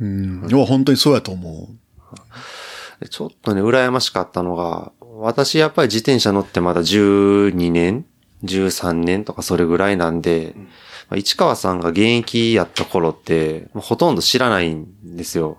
[0.00, 0.48] うん。
[0.48, 3.02] いや本当にそうやと思う。
[3.02, 8.06] でちょっとね、羨ましかったのが、私やっぱり自転車乗ってまだ12年
[8.42, 15.58] ?13 年とかそれぐらいなんで、まあ市川さんが現役やった頃って、もうほとんど知らないんですよ。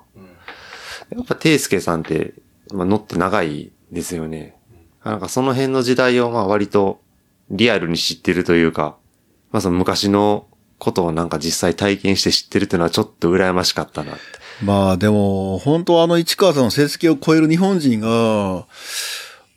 [1.11, 2.33] やっぱ、ていすけさんって、
[2.73, 4.55] まあ、乗って長いですよね。
[5.03, 7.01] なんかその辺の時代をまあ割と
[7.49, 8.97] リアルに知ってるというか、
[9.51, 10.47] まあその昔の
[10.79, 14.21] ことをなんか実際体験して知ってるっていうのはちょっと羨ましかったなって。
[14.63, 18.65] まあでも、本当はあの市川さんの成績を超える日本人が、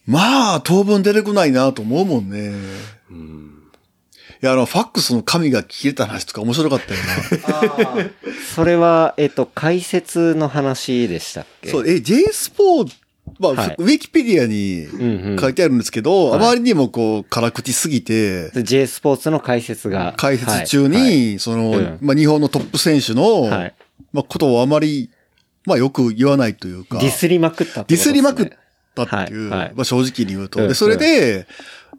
[0.07, 2.53] まあ当分出てこないなと思うもんね。
[3.11, 3.51] うん。
[4.43, 7.01] いや、あの、ファックスの紙が切れた話とか面白かったよ
[8.05, 8.11] な。
[8.55, 11.71] それは、えっと、解説の話でしたっけ？
[11.71, 12.97] そう、え、J スポーツ、
[13.39, 13.77] まあ、はい。
[13.79, 15.39] ウィキペディアにうんうん。
[15.41, 16.41] 書いてあるんですけど、はい。
[16.41, 20.13] あまりにもこう、辛口すぎて、J スポーツの解説が。
[20.19, 21.39] 解説中に、はい。
[21.39, 21.99] その、うん。
[22.03, 23.51] まあ、日本のトップ選手の、はい。
[23.51, 23.75] はい
[24.13, 25.09] まあ、ことをあまり、
[25.65, 28.51] まあ、よく言わないというか、ディスりまくったってことディスりまくっ
[28.95, 30.61] ですねたっていう、はいはいまあ、正直に言うと。
[30.61, 31.47] うんで、それで、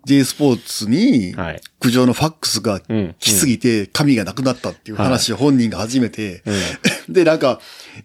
[0.05, 6.55] J スポーツにはい、苦情のファックスがうん来すぎて、紙がなくなったっていう話を本人が初めて、うん
[7.13, 7.59] で、なんか、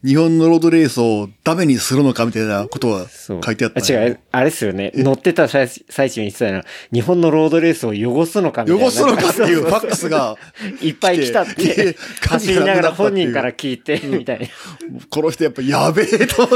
[0.04, 3.06] 日本のロードレースをダメにするのかみたいなことは。
[3.08, 4.92] 書いてあった、違う、あれですよね。
[4.94, 8.84] 乗ってた最最中に言ってたのは、日本のロードレースを汚すのかみたいな。
[8.86, 10.36] 汚すのかっていうファックスが、
[10.80, 11.96] いっぱい来たっ来てて、
[12.28, 14.46] 走りながら本人から聞いて、みたいな。
[15.08, 16.48] この人やっぱやべえと。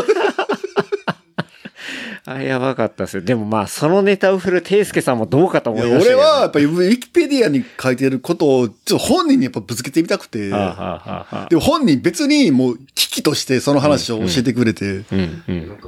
[2.27, 3.23] あれやばかったですよ。
[3.23, 15.79] でもまあ、そのネタを振るテイスケさんもどうかと思いましたけど俺はやっぱりウィキペディアに書いてることを、ちょっと本人にやっぱぶつけてみたくて、はあ、はあはあはあでも本人別にもう危機としてその話を教えてくれて、うんうん。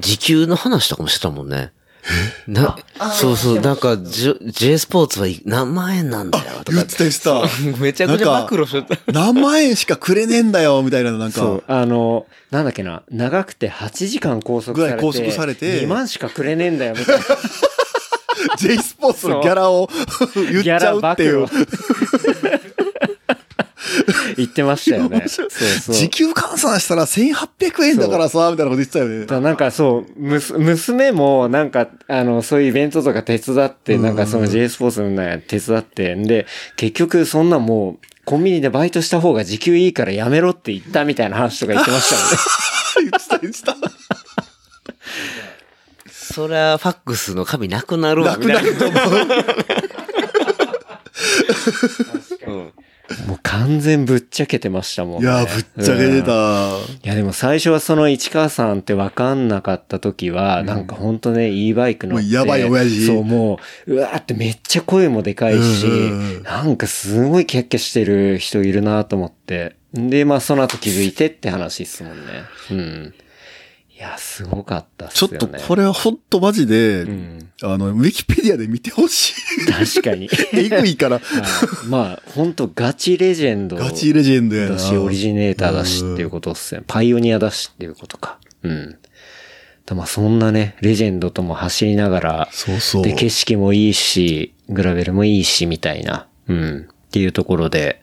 [0.00, 1.72] 時給の話とかもしてたもんね。
[2.46, 2.76] な、
[3.12, 6.96] そうそう、なんか、J, J スポーツはい何万円なんだよ、とか言って。
[6.96, 7.42] た言ってた。
[7.80, 9.12] めちゃくちゃ暴露しとった。
[9.12, 11.64] 何万円しかくれねえんだよ、みたいな、なんかそう、。
[11.66, 17.24] あの、なんだっけな、長くて8時間拘束されて、ぐらい拘束されて2万しかくれねえんだよ、みたいな。
[18.58, 19.88] J スポーツのギャラを
[20.34, 21.46] 言っちゃうっていう。
[24.36, 25.24] 言ってましたよね。
[25.26, 25.94] そうそう。
[25.94, 29.26] 時給換算したら1800円だからさ、みたいなこと言ってたよね。
[29.26, 42.28] だなんかそう、むす、娘もなんか、あの、そういうイベントとか手伝って、なんかその J スポーツのね、手伝って、んで、結局そんなもう、コンビニでバイトした方が時給いいからやめろって言ったみたいな話とか言ってましたよね。
[43.10, 43.76] 言ってた、言ってた。
[46.10, 49.00] そりゃ、ファックスの紙なくなるわ、なくなると思う。
[53.26, 55.28] もう完全ぶっちゃけてましたもんね。
[55.28, 56.78] いや、ぶっちゃけてた。
[56.78, 62.24] いやでも最初はその市川さんって分かんなかった時は、なんかほんとね、e バイク乗って。
[62.24, 69.76] もうやばい親父そう、もう、うわーってめっちゃ声もでかいし、うんうんうんなんかすごいキャッキャしてる人いるなと思って。
[69.92, 72.32] で、まあその後気づいてって話っすもんね。
[72.70, 73.14] うん。
[74.04, 75.26] いや、すごかったっすちょ。
[75.26, 77.50] っとこれはほんとマジで、うん。
[77.62, 79.66] あの、ウィキペディアで見てほしい。
[79.66, 80.28] 確かに。
[80.52, 81.20] えぐいから。
[81.20, 83.76] はいまあ、ほんとガチレジェンド。
[83.76, 84.74] ガチレジェンドやな。
[84.74, 86.82] だし、オリジネーターだしっていうことっすね。
[86.86, 88.38] パイオニアだしっていうことか。
[88.62, 88.98] うん。
[89.86, 93.02] だまあそんなね、レジェンドとも走りながら、そうそう。
[93.04, 96.26] で、景色もいいし、グラベルもいいし、みたいな。
[96.48, 96.88] うん。
[96.90, 98.02] っていうところで、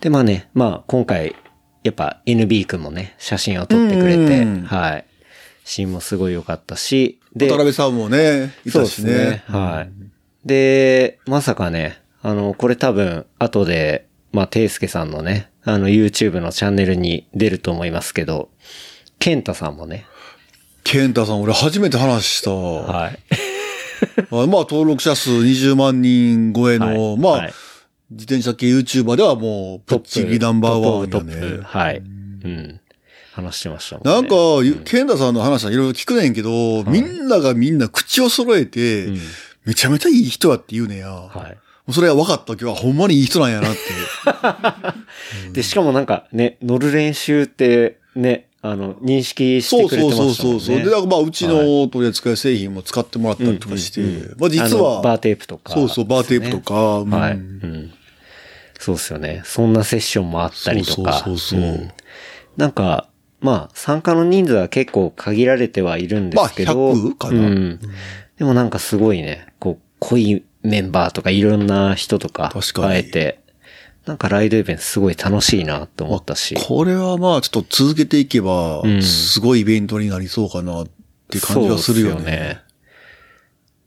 [0.00, 1.36] で、まあね、まあ今回、
[1.84, 5.04] やっぱ NB 君もね、写真を撮ってくれて、うんはい。
[5.64, 9.44] シーンもすごい良かったし、で、渡辺さんもね、いそうたしですねね。。
[9.46, 9.92] はい。
[10.46, 18.50] で、まさかね、あの、これ多分、後で、まあ、ていすけさんのね、あの、YouTube のチャンネルに出ると思いますけど、
[19.18, 20.06] ケンタさんもね、
[20.84, 22.50] ケンタさん、俺初めて話した。
[22.50, 23.18] はい。
[24.30, 27.54] あまあ、登録者数20万人超えの、まあ、はい
[28.12, 31.62] 自転車系 YouTuber ではもう、プッチギナンバーワントップやね。
[31.62, 31.98] はい。
[31.98, 32.80] うん。
[33.32, 34.12] 話してましたもんね。
[34.12, 39.18] なんか、ケンタさんの話はいろいろ聞くねんけど、みんながみんな口を揃えて、うん
[39.64, 41.08] めちゃめちゃいい人やって言うねや。
[41.08, 41.50] はい。
[41.52, 41.56] も
[41.88, 43.80] うそれが分かった時は、ほんまにいい人なんやなって。
[45.52, 50.60] で、しかもなんかね、乗る練習って、ね、あの、認識しそうてくれてそうましたもんね。
[50.60, 50.84] そうそうそう。
[50.84, 54.00] で、だからまあ、うちの取り扱い製品も使ってもらったりとかして、
[54.38, 57.32] まあ実は、バーテープとか、そうそう、バーテープとか、うんはい。
[57.32, 57.92] うん。
[58.78, 59.42] そうっすよね。
[59.44, 61.22] そんなセッションもあったりとか。
[61.24, 61.92] そうそうそうそうん
[62.56, 63.08] なんか、
[63.42, 66.74] まあ、参加の人数は結構限られてはいるんですけど。
[66.74, 67.80] まあ100かなうん。
[68.38, 73.40] でもなんかすごいね、こう、濃いメンバーとかいろんな人とか、会えて、
[74.06, 76.56] なんかライドイベントすごい楽しいなと思ったし。
[76.56, 80.86] これはまあ、ちょっと続けていけばう、んすごいイベントになりそうかなっ
[81.28, 82.60] ていう感じはするよそうっね。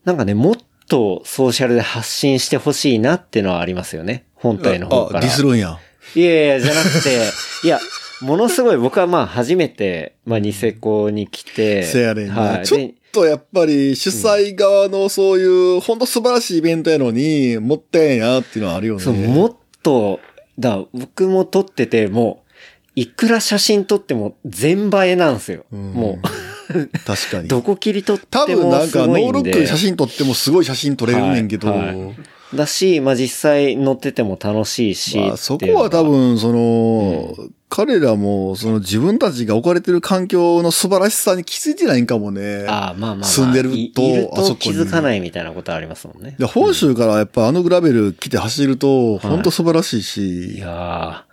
[0.04, 0.56] なんかね、もっ
[0.88, 4.26] とソーシャルで発信してほしいなっていうのはありますよね。
[4.36, 5.20] 本体の方かあ、ら。
[5.22, 5.80] ディスるんや。
[6.16, 7.30] いやいや、じゃなくて、
[7.64, 7.80] いや、
[8.26, 11.84] ものすごい僕はまあ初めて、まあニセコに来て。
[11.84, 12.34] せやねんな。
[12.34, 12.66] はい。
[12.66, 19.02] ちょっでとやっぱり主催側のそういう、本当素晴らしいイベントやのに、もったいないなっていうのはあるよね。
[19.02, 20.20] そう、もっと、
[20.58, 22.52] だ、僕も撮ってて、もう、
[22.96, 25.66] いくら写真撮っても全映えなんですよ。
[25.74, 26.18] んも
[27.06, 27.48] 確かう、に。
[27.50, 29.06] どこ切り取って多分もなんか。
[29.06, 32.16] ノールックで写真撮ってもすごい写真撮れるねんけど、はいはい
[32.54, 35.18] だし、まあ実際乗ってても楽しいし。
[35.18, 37.36] まあ、そこは多分、その、
[37.76, 42.66] 彼らも、その自分たちが置かれてる環境の素晴らしさに気づいてないんかもね。
[42.70, 43.24] ああ、まあまあまあ。
[43.26, 44.02] 住んでると
[44.34, 46.38] あそこ気づかないみたいなことありますもんね。
[46.40, 51.26] で本州からやっぱあのグラベル来て走ると、本当素晴らしいいし、や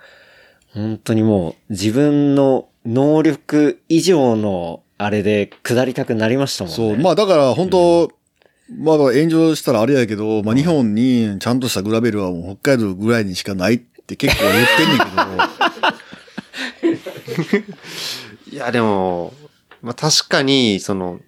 [0.74, 6.76] ー、本当にもう自分の能力以上のあれで下りたくなりましたもんね。
[6.76, 8.11] そう、まあだから本当、
[8.81, 15.91] まあ炎上したらあれやけど、まあ日本にちゃんとしたグラベルはもう北海道ぐらいにしかないって結構言ってんねんけど、
[18.50, 19.32] いや、でも、
[19.80, 21.20] まあ確かに、その、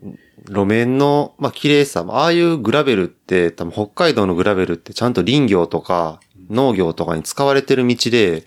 [0.49, 8.45] 路面の、まあ綺麗さ、ああいうグラベルって、多分北海道のグラベルってちゃんと林業とか農業とかに使われてる道で、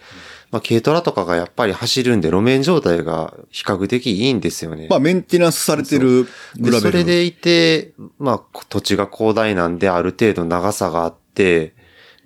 [0.52, 4.88] まあ軽トラとかがやっぱり走るんで路面状態が比較的いいんですよね。
[4.90, 6.72] まあメンテナンスされてるグラベル。
[6.72, 11.74] でそれでいて、まあ土地が広大なんである程度長さがあって、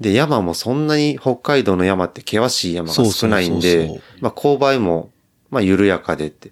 [0.01, 5.11] で、山もそんなに北海道の山って険しい山が少ないんで、まあ勾配も、
[5.51, 6.51] まあ緩やかでって、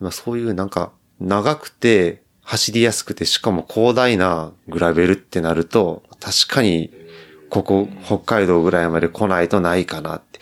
[0.00, 6.90] まあそういうなんか長くて走りやすくてしかも広大なグラベルってなると、確かに
[7.50, 10.40] ここ北海道ぐらいまで来ないとないかなって。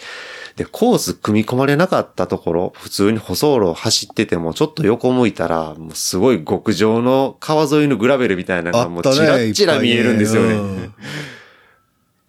[0.55, 10.91] で、コース組み込まれなかったところ、普通に舗装路を走ってても、ちょっと横向いたら、もうすごい極上の川沿いのグラベルみたいなのがもうチラッチラ見えるんですよね。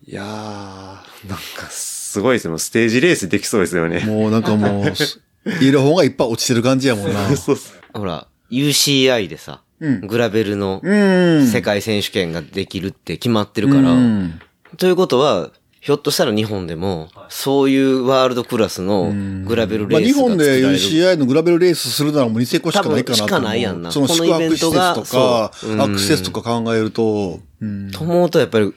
[0.07, 2.57] いやー、なんかすごいですね。
[2.59, 4.01] ステージレースできそうですよね。
[4.05, 7.25] もうなんかもう、いる方がいっぱい落ちてる感じやもんな。
[7.35, 7.73] そうっす。
[7.91, 11.47] ほら、UCI でさ、うんグラベルのうん。
[11.47, 14.39] 世界選手権ができるって決まってるから、うん
[14.77, 19.13] ということは、ひょっとしたら日本でも、そういうワールドクラスの
[19.45, 20.67] グラベルレまあースが作ら日本でれる。
[20.69, 24.71] UCI のグラベルレースするならもうニセコしかないかなしかないやんなその宿泊施設と
[25.03, 28.73] か、アクセスとか考えると、うんと思うとやっぱり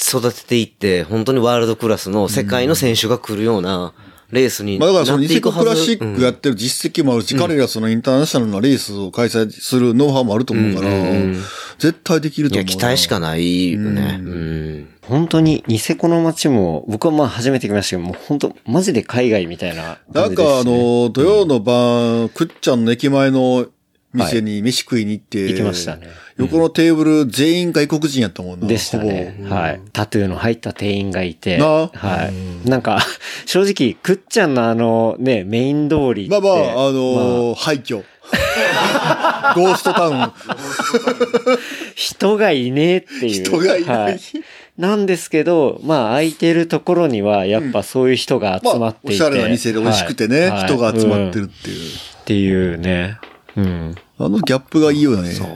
[0.00, 3.92] 育てていって、本当にワールドクラスの世界の選手が来るような
[4.30, 5.58] レースになまあだからそのニセっていくはず。
[5.58, 10.90] コクラシックやってる実績もあるし、彼らそのインターナショナルなレースを開催するノウハウもあると思うから、
[11.78, 12.78] 絶対できるいや、と思うな。
[12.80, 14.20] 期待しかないよね。
[14.22, 14.88] うん。
[15.02, 20.44] 本当にニセコの街も、僕はまあ初めて来ましたけど、もう本当、マジで海外みたいななん感じです、ね。
[20.44, 23.66] かあの、土曜の晩、くっちゃんの駅前の
[24.12, 28.66] 店に飯食いに行って、行きましたね横のテーブル全員外国人やったもんな。
[28.66, 29.44] でしたね。
[29.48, 29.80] はい。
[29.92, 31.58] タトゥーの入った店員がいて。
[31.58, 32.30] なは
[32.64, 32.68] い。
[32.68, 33.00] なんか、
[33.44, 36.30] 正直、くっちゃんのあの、ね、メイン通りって。
[36.30, 36.56] まあまあ、あ
[36.92, 38.04] のー廃墟。
[39.54, 40.32] ゴーストタウン。
[41.94, 43.44] 人がいねえっていう。
[43.44, 44.18] 人がいないは
[44.76, 49.24] なんですけど、まあ空いてるところには、やっぱそういう人が集ままあ、っていて。
[49.24, 51.88] おしゃれな店で美味しくてね、はい人が集まってうんるっていう。
[51.88, 53.18] っていうね。
[53.58, 53.94] うん。
[54.18, 55.32] あのギャップがいいよね。
[55.32, 55.48] そう。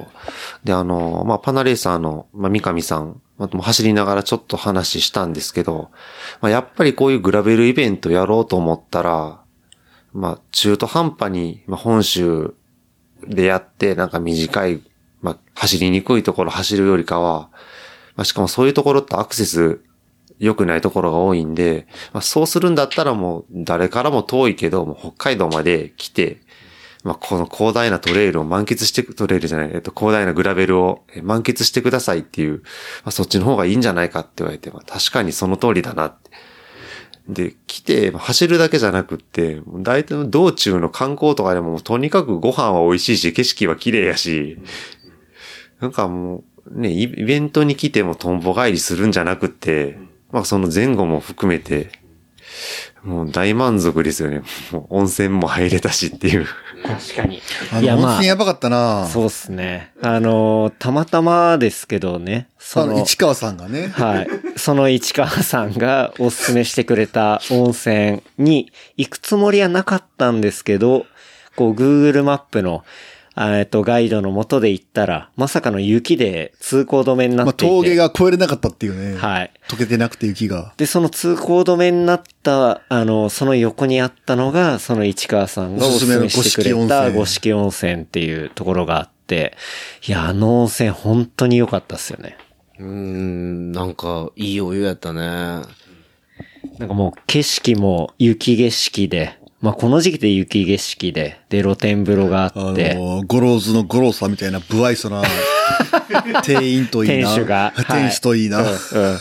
[0.64, 5.90] で、あの、まあ、パナレーサーの、まあ、三上さん、まあ、走りながらちょっと話したんですけど、
[6.40, 9.40] まあ、やっぱりこういうグラベルイベントやろうと思ったら、
[10.12, 12.54] まあ、中途半端に、まあ、本州
[13.26, 14.82] でやって、なんか短い、
[15.20, 17.50] まあ、走りにくいところ走るよりかは、
[18.16, 19.80] まあ、しかもそういうところってアクセス
[20.40, 26.40] 良くないところが多いんで、まあ、そうするんだったらもう誰からも遠いけど、もう北海道まで来て、
[27.02, 32.62] まあ、この広大なトレイルを満喫して、トレイルじゃない、えっと、広大なグラベルを満喫してくださいっていう、ま
[33.06, 36.30] あ、そっちの方がいいんじゃないかって言われて、まあ、確かにその通りだなって。
[37.28, 44.58] で、来て、走るだけじゃなくって、大体の道中の観光とかでも、とにかくご飯は美味しいし、景色は綺麗やし、
[45.80, 49.98] なんかもう、ね、イベントに来てもトンボ帰りするんじゃなくって、
[50.30, 51.90] まあその前後も含めて、
[53.04, 54.42] もう大満足ですよね。
[54.70, 56.46] もう温泉も入れたしっていう。
[56.84, 57.40] 確かに。
[57.72, 59.92] あの、温泉やばかったなそうっすね。
[60.00, 63.88] あのー、たまたまですけどね、その、市川さんがね。
[63.88, 64.28] はい。
[64.56, 71.06] その市川さんがおすすめしてくれた 温泉に行くつもりはなかったんですけど、
[71.56, 72.84] こう Google マップの、あ
[73.36, 77.74] えっと、ガイドの元で行ったら、まさかの雪で通行止めになまあ、っていて。
[77.74, 79.18] 峠が越えれなかったっていうね。
[79.18, 79.50] はい。
[79.68, 80.74] 溶けてなくて雪が。
[80.76, 89.56] で、その通行止めになった、あの、その横にあったのが、その市川さんがおすすめしてくれた五おすすめの五色温泉っていうところがあって、
[90.06, 92.36] いや、あの温泉本当に良かったっすよね。
[92.78, 95.62] うーん、なんか、いいお湯やったね。
[96.78, 105.22] なんかもう景色も雪景色で、まあこの時期で雪景色で、で露天風呂がああって、の、ゴローズのゴローさんみたいな不愛想な
[106.44, 107.30] 店員といい店な。
[107.30, 107.72] 主が。
[107.76, 108.58] 店主といいな。
[108.58, 109.18] はいうんうん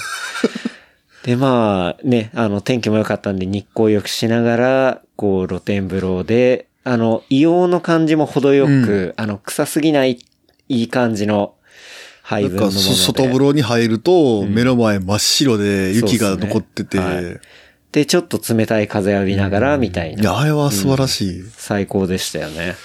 [1.24, 10.18] で、まあね、あの天気も良かったんで日光浴しながら、こう露天風呂で、あの、硫黄の感じも程よく、あの、臭すぎない、
[10.68, 11.54] いい感じの
[12.24, 12.96] 配なんか、分のもので。
[12.96, 17.40] そ外風呂に入ると、目の前真っ白で雪が残ってて、そうっすねはい
[17.92, 20.22] で、ちょっと冷たい風浴びながら、みたいな。
[20.22, 21.44] いや、あれは素晴らしい。
[21.58, 22.76] 最高でしたよね。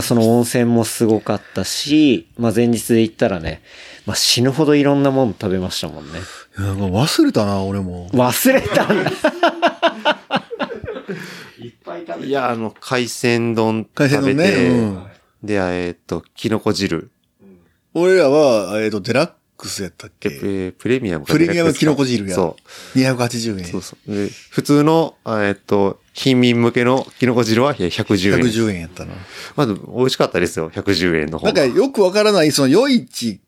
[0.00, 3.62] その温泉もすごかったし、まあ前日で行ったらね、
[4.06, 6.18] まあ死ぬほどいろんなもの食べましたもんね。
[6.58, 8.08] いやなんか忘れたな、俺も。
[8.10, 9.10] 忘れたんだ。
[12.24, 14.68] いや、あの、海鮮丼海鮮食べて、丼ね。
[14.68, 15.06] うん。
[15.42, 17.10] で、えーっと、キノコ汁。
[17.94, 22.34] 俺らは、えっと、デラックスやったっえけープレミアムかプレミアムキノコ汁や。
[22.34, 22.56] そ
[22.94, 22.98] う。
[22.98, 23.64] 280円。
[23.66, 24.14] そうそう。
[24.14, 28.44] で、普通の、あえーっと、貧民向けのキノコ汁はいや110円。
[28.44, 29.14] 110円やったな。
[29.56, 30.70] まず、美味しかったですよ。
[30.70, 33.40] 110円の方なんかよくわからない、その、夜市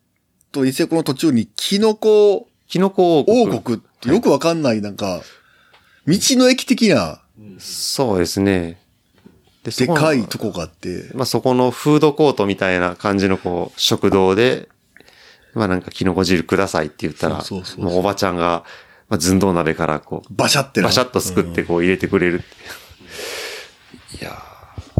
[0.50, 3.42] とニセコの途中に、キノコキノコ王国。
[3.42, 5.22] 王国ってよくわかんない、なんか、
[6.08, 7.22] 道の駅的な、
[7.58, 8.80] そうですね。
[9.62, 14.68] ででかいとこがあって、まあ、そこのフードコートみたいな感じのこう、食堂で、
[15.54, 18.64] まあなんかキノコ汁くださいって言ったら、そうそうそうもうおばちゃんが、
[19.08, 22.46] まあ、寸胴鍋からこう、バシャってなバシャッとすくってこう入れてくれるって。
[24.22, 24.42] いや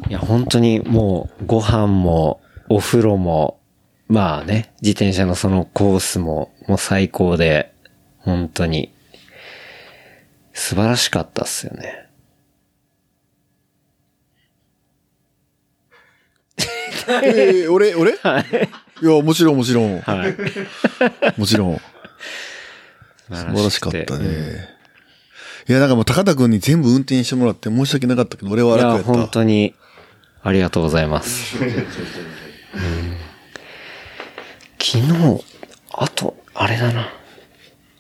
[0.09, 3.61] いや、本当にもう、ご飯も、お風呂も、
[4.09, 7.73] まあね、自転車のそのコースも、もう最高で、
[8.19, 8.93] 本当に、
[10.53, 12.09] 素晴らしかったっすよね。
[17.09, 18.17] えー俺、俺？
[18.19, 18.45] はい。
[19.03, 20.01] いや、もちろんもちろん。
[20.01, 20.37] はい。
[21.39, 21.81] もちろん。
[23.31, 24.69] 素晴らしかったね。
[25.69, 29.13] いや、なんかもう高田くんに全部運転してもらって申し訳なかったけど、俺はい楽やや、った。
[29.13, 29.75] 本当に、
[30.43, 31.57] ありがとうございます。
[31.59, 33.17] うん
[34.83, 35.45] 昨日、
[35.93, 37.13] あと、あれだな。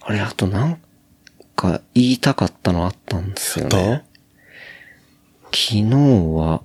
[0.00, 0.80] あれ、あとなん
[1.54, 4.04] か言いたかったのあったんですよやね。
[5.52, 6.62] 昨日は、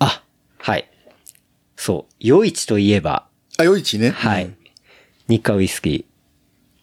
[0.00, 0.22] あ、
[0.58, 0.90] はい。
[1.86, 2.14] そう。
[2.18, 4.10] 夜市といえば、あ、夜市ね。
[4.10, 4.50] はい。
[5.28, 6.04] 日課ウイスキ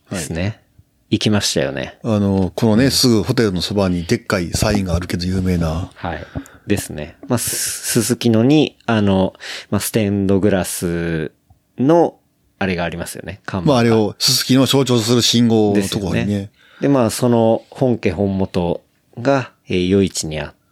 [0.09, 0.61] ーですね。
[1.09, 1.99] 行きましたよね。
[2.03, 5.91] あの、このね、すぐホテルのそばにでっかいサインがあるけど有名な。
[5.93, 6.25] はい。
[6.67, 7.17] ですね。
[7.27, 9.33] まあ、す鈴木のに、あの、
[9.71, 11.33] まあ、ステンドグラス
[11.77, 12.17] の、
[12.57, 13.41] あれがありますよね。
[13.45, 16.51] 看板がまああれを、すすきの象徴する信号のところにねね。。
[16.79, 18.81] で、まあ、その本家本元
[19.19, 20.62] が、えー、夜市にあって、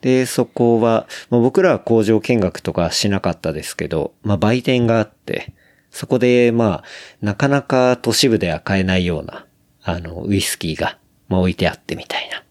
[0.00, 5.52] で、そこは、まあ、僕らは工場見学とかしなかったですけど、まあ、売店があって、
[5.90, 6.84] そこで、まあ、
[7.20, 9.46] なかなか都市部では買えないような、
[9.82, 12.44] あの、ウイスキーが、まあ、置いてあってみたいな。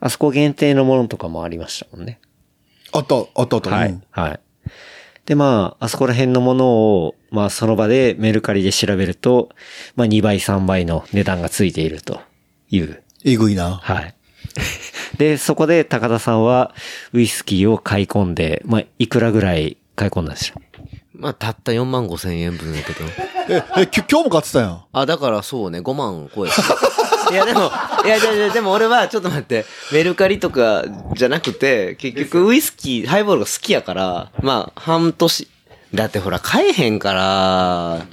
[0.00, 2.20] あそこ限定のものとかもありましたもんね。
[2.92, 3.70] あった、あったあった。
[3.70, 4.02] はいうん。
[4.10, 4.40] はい。
[5.26, 9.50] で、まあ、あそこら辺のものを、まあ、その場でメルカリで調べると、
[9.94, 12.20] まあ、2倍、3倍の値段がついていると
[12.70, 13.02] いう。
[13.24, 13.76] えぐいな。
[13.76, 14.14] はい。
[15.18, 16.74] で、そこで高田さんは、
[17.12, 20.72] ウイスキーを買い込んで、まあ、いくらぐらい買い込んだんでしょう
[21.14, 23.04] まあ、たった4万5千円分やけど。
[23.48, 24.84] え、え、き今日も買ってたやん。
[24.92, 27.32] あ、だからそうね、5万超えた。
[27.32, 27.70] いや、でも、
[28.04, 30.84] いや、いやいや、でも俺は、ちょっと待って、メルカリとか
[31.14, 35.48] じゃなくて、結局ウイスキー、ハイボールが好きやから、まあ、半年、
[35.94, 38.06] だってほら、買えへんから、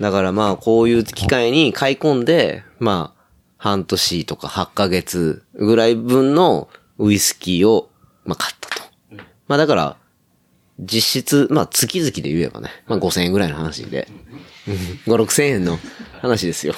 [0.00, 3.21] だからまあ、こういう機会に買い込んで、まあ、
[3.62, 7.90] 半年とか8ヶ月ぐらい分のウイスキーを、
[8.24, 8.82] まあ、買ったと。
[9.46, 9.96] まあ、だから、
[10.80, 14.08] 実質、まあ、月々で言えばね、まあ、5000円ぐらいの話で、
[14.66, 14.74] うん
[15.06, 15.78] 5、6000円の
[16.20, 16.74] 話ですよ。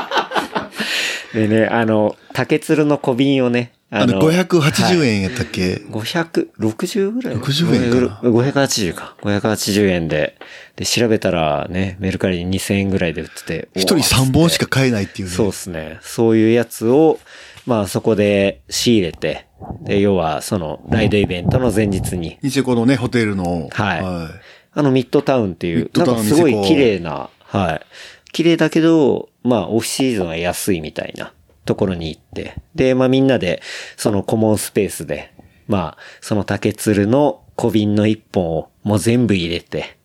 [1.32, 9.16] でね、あの、竹鶴の小瓶をね、あの、580円やったっけ、560ぐらい？60円かな？580か。
[9.22, 10.36] 580円で。
[10.74, 13.68] で、調べたらね、メルカリに2000円ぐらいで売ってて。
[13.76, 15.34] 一人3本しか買えないっていうね。
[15.34, 15.98] そうですね。
[16.02, 17.20] そういうやつを、
[17.64, 19.46] まあそこで仕入れて、
[19.82, 23.68] で、要はそのライドイベントの前日に、ニセコのね、ホテルの。
[23.72, 24.02] はい
[24.78, 27.80] あのミッドタウンっていう、なんかすごい綺麗な、はい。
[28.32, 31.32] 綺麗だけど、まあオフシーズンは安いみたいな
[31.66, 33.60] ところに行って、で、まあみんなで、
[33.96, 35.34] そのコモンスペースで、
[35.68, 39.98] まあ、その竹鶴の小瓶の一本をもう全部入れて、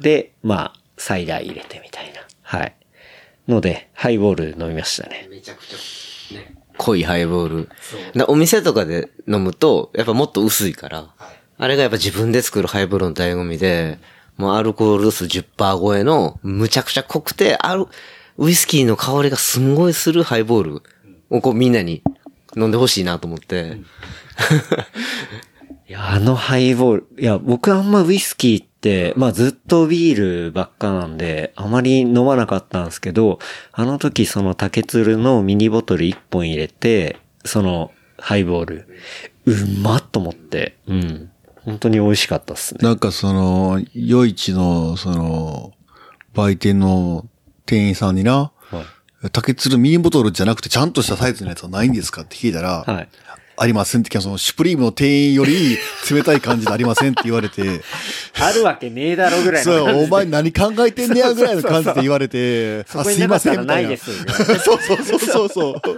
[0.00, 2.20] で、まあ、サイダー入れてみたいな。
[2.42, 2.74] はい。
[3.48, 5.26] ので、ハイボール飲みましたね。
[5.30, 6.54] めちゃくちゃ、ね。
[6.76, 7.68] 濃いハイボール。
[8.14, 11.08] だお店とかで飲むと、やっぱもっと薄いから、
[11.56, 13.98] あれがやっぱ自分で作るハイボールの醍醐味で、
[14.36, 17.86] もうアルコール度数10%超えの、むちゃくちゃ濃くて、ある、
[18.36, 20.82] ウイスキーの香りがすんごいするハイボール
[21.30, 22.02] をこうみんなに
[22.56, 23.78] 飲んでほしいなと思って。
[25.88, 33.38] いや、あのハイボール、いや、僕あんまウイスキーって、まあずっとビールばっかなんで、あまり飲まなかったんですけど、
[33.72, 38.88] あの時その竹鶴のミニボトル1本入れて、そのハイボール、
[39.46, 41.30] うまっと思って、うん。
[41.64, 42.80] 本当に美味しかったっすね。
[42.82, 45.72] なんかその、夜市の、その、
[46.34, 47.26] 売店の
[47.66, 48.57] 店員さんにな、はい。
[49.32, 53.08] 竹鶴ミニボトルじゃなくてちゃんとしたサイズのやつはないんですかって聞いたら、はい。
[53.60, 55.76] ありませんって、その、シュプリームの店員より
[56.08, 57.80] 冷たい感じでありませんって言われて、
[58.40, 60.06] あるわけねえだろぐらいのそう、感じで。
[60.06, 64.12] お前何考えてんねやぐらいの感じで言われて、そこになかったらないです。
[64.62, 65.82] そうそうそうそうそう。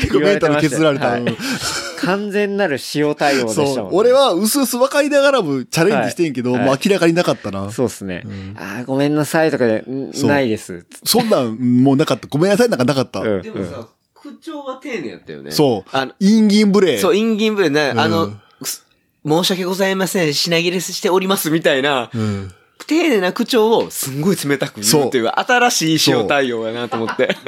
[0.00, 1.16] 結構メンタル削られた。
[1.18, 3.74] 言われてましたよ完全なる塩対応でしたもん、ね。
[3.74, 3.88] そう。
[3.92, 7.70] 俺は薄々分かりながらもチャレンジしてんけど、はいもう明らかになかったな。
[7.70, 8.24] そうっすね。
[8.56, 10.86] ああ、ごめんなさいとかで、ないです。
[11.04, 12.26] そんなんもうなかった。
[12.28, 13.20] ごめんなさいなんかなかった。
[13.20, 15.50] うんでもさ、口調は丁寧やったよね。
[15.50, 16.12] そうあの。
[16.18, 16.98] インギンブレー。
[17.00, 18.32] そう、インギンブレね、んあの、
[18.62, 18.84] す
[19.26, 22.52] 申し訳ございません、品切れしておりますみたいな、うん。
[22.86, 27.36] 丁寧な口調をすんごい冷たく言うっていう、新しい塩対応やなと思って。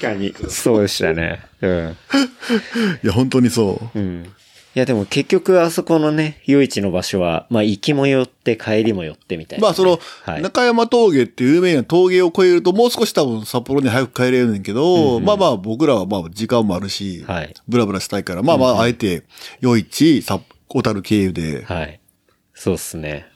[0.00, 0.34] かに。
[0.48, 1.40] そうでしたね。
[1.60, 1.96] うん。
[3.02, 3.98] いや、本当にそう。
[3.98, 4.32] うん。
[4.74, 10.42] いやでも結局あそこのね、夜市の場所は、まあ行きも寄って帰りも寄ってみたいな、まあ、その、はい。
[10.42, 19.22] 中山峠っていう有名な峠を越えると、もう少し多分札幌に早く帰れるねんけど、まあまあ僕らはまあ時間もあるし、はいブラブラしたいから、まあまああえて、
[19.60, 21.98] 夜市、さ小樽経由で、はい。
[22.52, 23.26] そうっすね。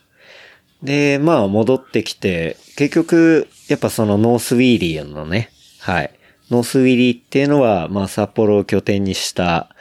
[0.83, 6.11] で、まあ戻ってきて、結局、やっぱそのノースウィーリーのね、はい。
[6.51, 9.75] ノースウィーリーっていうのは、まあ札幌を拠点にした、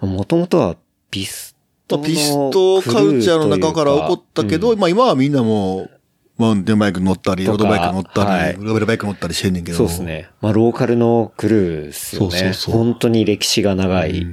[0.00, 0.76] もともとは
[1.10, 1.56] ピス
[1.86, 5.90] トのピストカルチャーの中から起こったけど、うんまあ今はみんなもう、
[6.38, 9.78] マウンテンバイク乗ったり、ロードバイク乗ったり、はいグラベルバイク乗ったりしてんねんけど。
[9.78, 10.02] そうです。
[10.02, 10.28] ね。
[10.40, 12.30] まあ、ローカルのクルーですよね。
[12.30, 14.26] そうそうそう本当に歴史が長い。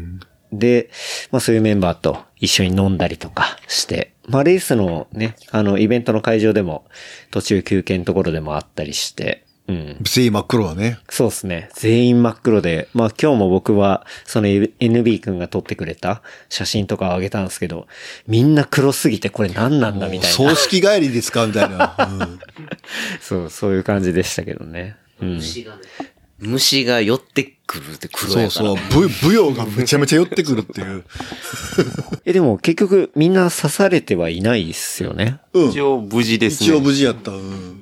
[0.51, 0.89] で、
[1.31, 6.85] まあそういうメンバーと一緒に飲んだりとかして、まあレースのね、あのイベントの会場でも
[7.31, 9.97] 途中休憩のところでもあったりして、うん。
[10.01, 10.99] 全員真っ黒はね。
[11.09, 11.69] そうですね。
[11.73, 17.87] 全員真っ黒で、まあ今日も僕はその NB 君が撮ってくれた写真とかをあげたんですけど、
[18.27, 20.35] みんな黒すぎてこれ何なんだみたいな。
[20.35, 21.95] 葬式帰りですかみたいな。
[21.97, 22.39] うん
[23.21, 24.97] そう、そういう感じでしたけどね。
[25.21, 25.35] うん。
[25.35, 25.81] 虫がね。
[26.39, 28.65] 虫が寄ってくるって黒そうやから。
[28.65, 28.77] そう。
[29.01, 31.03] ぶ舞踊がめちゃめちゃ寄ってくるっていう。
[32.25, 35.39] え、でも結局みんな刺されてはいないっすよね。
[35.53, 35.69] うん。
[35.69, 36.67] 一応無事ですね。
[36.67, 37.31] 一応無事やった。
[37.31, 37.81] うん。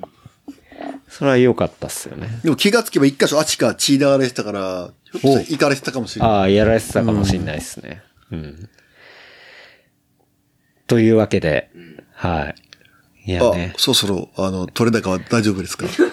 [1.12, 2.40] それは良かったっすよね。
[2.42, 6.32] でも気がつけば一箇所あちか血流れてたから、ひょっとしたら行かれてたかもしれない。
[6.32, 8.02] ああ、やられてたかもしれないですね。
[8.30, 8.68] うん。
[10.86, 11.70] というわけで、
[12.14, 12.54] は
[13.26, 13.30] い。
[13.30, 13.74] いやあね、。
[13.76, 15.86] そろそろ、あの、取れ高は大丈夫ですか？
[15.92, 16.06] そう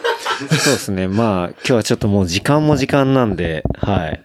[0.49, 1.07] ですね。
[1.07, 4.23] まあ、今日はちょっともう時間も時間なんで、はい。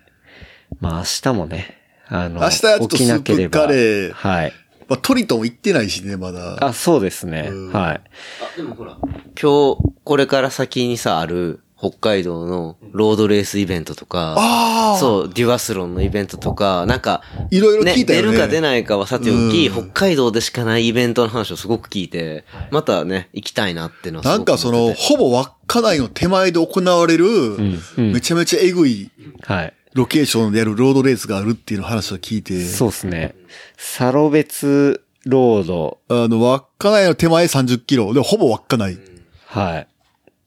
[0.81, 4.53] まあ明日もね、あの、明日はちょっと起きなければスープカレーはい。
[4.89, 6.64] まあ、トリトン行ってないしね、まだ。
[6.64, 7.51] あ、そうですね。
[7.72, 8.01] はい。
[8.01, 8.97] あ、でもほら。
[9.41, 17.20] 今日、これから先にさ、ある、北海道のロードレースイベントとか、ああそう、デュアスロンのイベントとか、なんか、
[17.51, 29.11] いろいろ聞いたよね出るか出ないかはさておき、うん北海道でしかないイベントの話をすごく聞いて、またね、行きたいなっていうのはすなんごくかその、思っててほぼ稚内の手前で行われる、うんめちゃめちゃエグい
[29.43, 29.74] はい。
[29.95, 33.34] ロケーションでやるロードレースがあるっていうの話を聞いて、そうですね。
[33.76, 35.99] サロベツロード。
[36.09, 38.99] あの、稚内の手前30キロ、で、ほぼ稚内。
[39.47, 39.88] はい。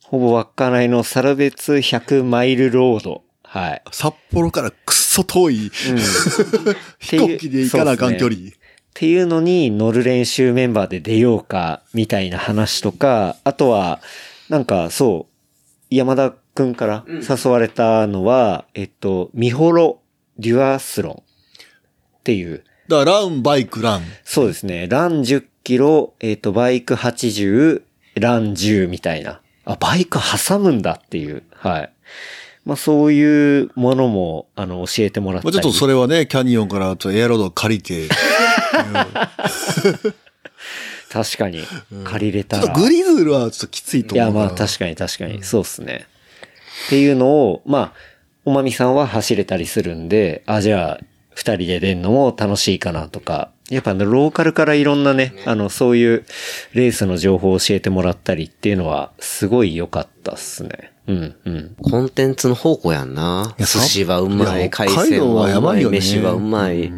[0.03, 3.23] ほぼ稚内のサロベツ100マイルロード。
[3.43, 3.81] はい。
[3.91, 5.71] 札幌からくっそ遠い、
[6.99, 8.49] 飛行機で行かなあかん距離。
[8.49, 8.51] っ
[8.93, 14.01] ていうのに乗る練習メンバーで出ようか、みたいな話とか、あとは、
[14.49, 20.01] なんかそう、山田くんから誘われたのは、えっと、ミホロ
[20.39, 24.01] デュアスロンっていう、だから、ラン、バイク、ラン。
[24.23, 27.83] そうですね、ラン10キロ、えっと、バイク80、
[28.15, 29.41] ラン10みたいな。
[29.65, 31.93] あ、バイク挟むんだっていう、はい。
[32.65, 35.53] まあそういうものも、あの、教えてもらったり。
[35.53, 38.07] まあちょっとそれはね、キャニオンからちょっとエアロードを借りて、
[41.11, 41.63] 確かに、
[42.03, 42.63] 借りれたら。
[42.63, 44.49] ちょっとグリズルはちょっときついといや、思うな。
[44.49, 46.07] まあ確かに確かに、そうっすね。
[46.85, 47.93] っていうのを、まあ、
[48.45, 50.99] おまみさんは走れたりするんで、あ、じゃあ、
[51.33, 56.25] 二人で出んのも楽しいかなとか、やっぱあのローカルからいろんなね、あの、そういう
[56.73, 60.93] レースの情報を教えてもらったりっていうのは、すごい良かったっすね。
[61.07, 61.75] うん、うん。
[61.81, 63.55] コンテンツの宝庫やんな。
[63.59, 66.91] 寿司はうまい、海鮮ははうまい、やばいよね飯はうまい。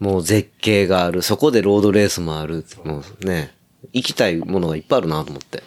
[0.00, 1.22] もう絶景がある。
[1.22, 2.64] そこでロードレースもある。
[2.84, 3.52] もうね、
[3.92, 5.58] 行きたいものがいっぱいあるなと思って。
[5.58, 5.62] いっ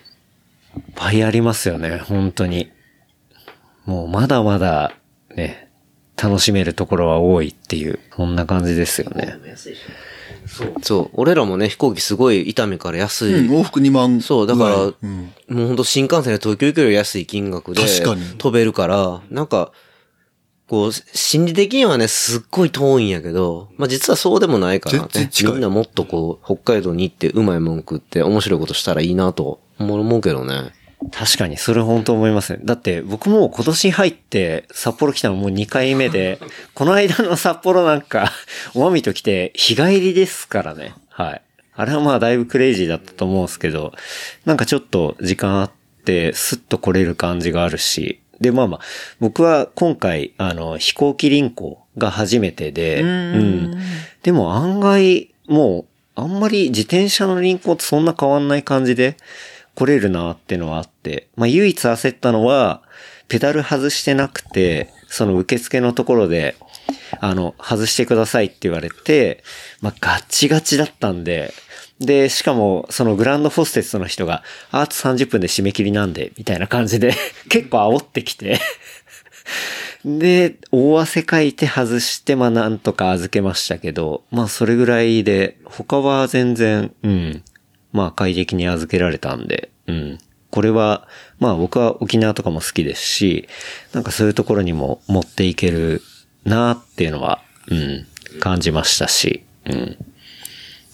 [0.96, 2.72] ぱいありますよね、本当に。
[3.86, 4.94] もうまだまだ、
[5.36, 5.70] ね、
[6.22, 9.36] 楽しめるところは多いっていう、そんな感じですよね。
[10.82, 11.10] そう。
[11.14, 13.48] 俺らもね、飛行機すごい伊丹から安い。
[13.48, 14.22] うん、往復2万。
[14.22, 15.34] そう、だから、うん。
[15.50, 19.72] もうほんと新幹線で東京行くより安い金額で確かに飛べるから、なんか、
[20.68, 25.30] こう、心理的にはね、すっごい遠いんやけど、まあ実はそうでもないからね。
[25.44, 30.72] みんなもっとこう、北海道に行ってうまいもん食って面白いことしたらいいなと思うけどね。
[31.10, 32.60] 確かに、それ本当思いますね。
[32.64, 36.40] だって、僕も今年入って札幌来たのもう2回目で、
[36.76, 38.32] この間の札幌なんか、
[38.76, 40.94] おまみと来て日帰りですからね。
[41.10, 41.42] はい。
[41.74, 43.94] あれはまあだいぶクレイジーだったと思うんですけど、
[44.46, 45.72] なんかちょっと時間あっ
[46.06, 48.80] て、スッと来れる感じがあるし、で、まあまあ、
[49.20, 53.78] 僕は今回、あの、飛行機輪行が初めてで、うん。
[54.24, 55.86] でも案外、もう、
[56.16, 59.16] あんまり自転車の輪行とそんな変わんない感じで
[59.82, 62.84] 来れるなってのはあって、まあ唯一焦ったのは、
[63.28, 66.56] ペダル外してなくて、その受付のところで、
[67.20, 69.44] あの、外してくださいって言われて、
[69.82, 71.52] まあガチガチだったんで、
[72.00, 77.16] で、しかも、そのグランドホステスの人が、あと30分で締め切りなんで、みたいな感じで、
[77.50, 78.60] 結構煽ってきて、
[80.06, 87.44] で、大汗かいて外して、まあなんとか預けましたけど、まあそれぐらいで、他は全然、うん、
[87.92, 90.20] まあ快適に預けられたんで、うん。
[90.50, 91.08] これは、
[91.40, 93.48] まあ僕は沖縄とかも好きですし、
[93.94, 96.02] なんかそういうところにも持っていける
[96.44, 98.08] なっていうのは、うん、
[98.40, 99.98] 感じましたし、うん。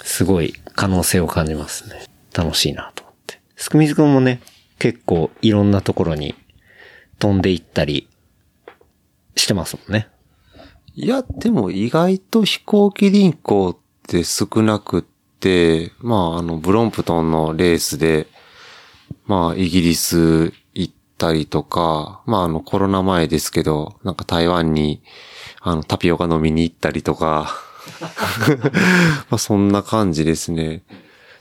[0.02, 2.06] すごい可能性を感じますね。
[2.34, 3.42] 楽しいなと思って。
[3.56, 4.42] すくみずくんもね、
[4.80, 6.36] 結構いろんなところに
[7.20, 8.08] 飛んでいったり
[9.36, 10.08] してますもんね。
[10.96, 13.78] いや、でも意外と飛行機輪行っ
[14.08, 15.17] て少なくて、
[16.00, 18.28] まあ、あの、ブロンプトンのレースで、
[19.26, 25.02] まあ、イギリス行ったりとか、まあ、あの、コロナ前ですけど、なんか台湾に、
[25.62, 27.50] あの、タピオカ飲みに行ったりとか、
[29.30, 30.84] まあ、そんな感じですね。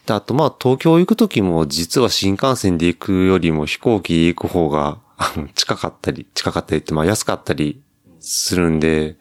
[0.07, 7.83] で、あと、まあ、東京行くときも、実は新幹線で行くよりも飛行機行く方が、あの、近かったり、近かったりって、まあ、安かったり
[8.21, 9.17] するんで、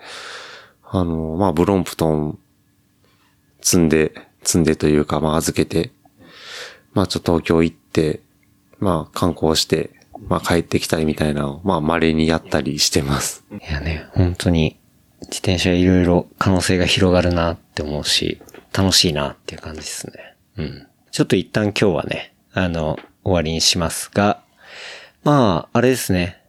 [0.83, 2.39] あの、まあ、ブロンプトン
[3.61, 4.13] 積んで、
[4.45, 5.91] 積んでというか、まあ、預けて、
[6.93, 8.21] まあ、ちょっと東京行って、
[8.79, 9.91] まあ、観光して、
[10.27, 13.43] まあ、帰ってきたりみたいなのを、まあ、稀にやったりしてます。
[13.51, 14.77] いやね、本当に
[15.21, 18.41] 自転車いろいろ可能性が広がるなって思うし、
[18.71, 20.35] 楽しいなっていう感じですね。
[20.57, 20.87] うん。
[21.11, 24.41] ちょっと一旦今日はね、あの、終わりにしますが、
[25.23, 26.41] まあ、あれですね。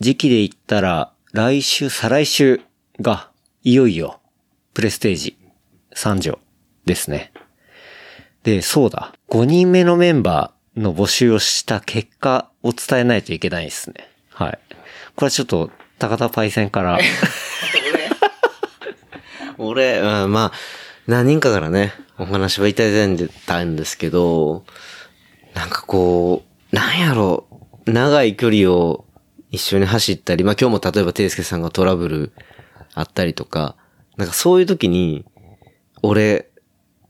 [0.00, 2.60] 時期で言ったら、来週、再来週
[3.00, 3.30] が、
[3.62, 4.20] いよいよ、
[4.72, 5.36] プレステージ
[5.94, 6.38] 3条
[6.88, 7.32] ですね。
[8.42, 9.14] で、そうだ。
[9.28, 14.08] 5人目のメンバーの募集をした結果を伝えないといけないですね。
[14.30, 14.58] はい。
[15.14, 16.98] これはちょっと、高田パイセンから、
[19.58, 20.52] 俺、うん、まあ、
[21.06, 24.64] 何人かからね、お話はいただいたんですけど、
[25.54, 27.46] なんかこう、なんやろ、
[27.86, 29.04] 長い距離を
[29.50, 32.32] 一緒に走ったり、まあ今日も例えばていすけさんがトラブル
[32.94, 33.76] あったりとか、
[34.16, 35.24] なんかそういう時に、
[36.02, 36.48] 俺、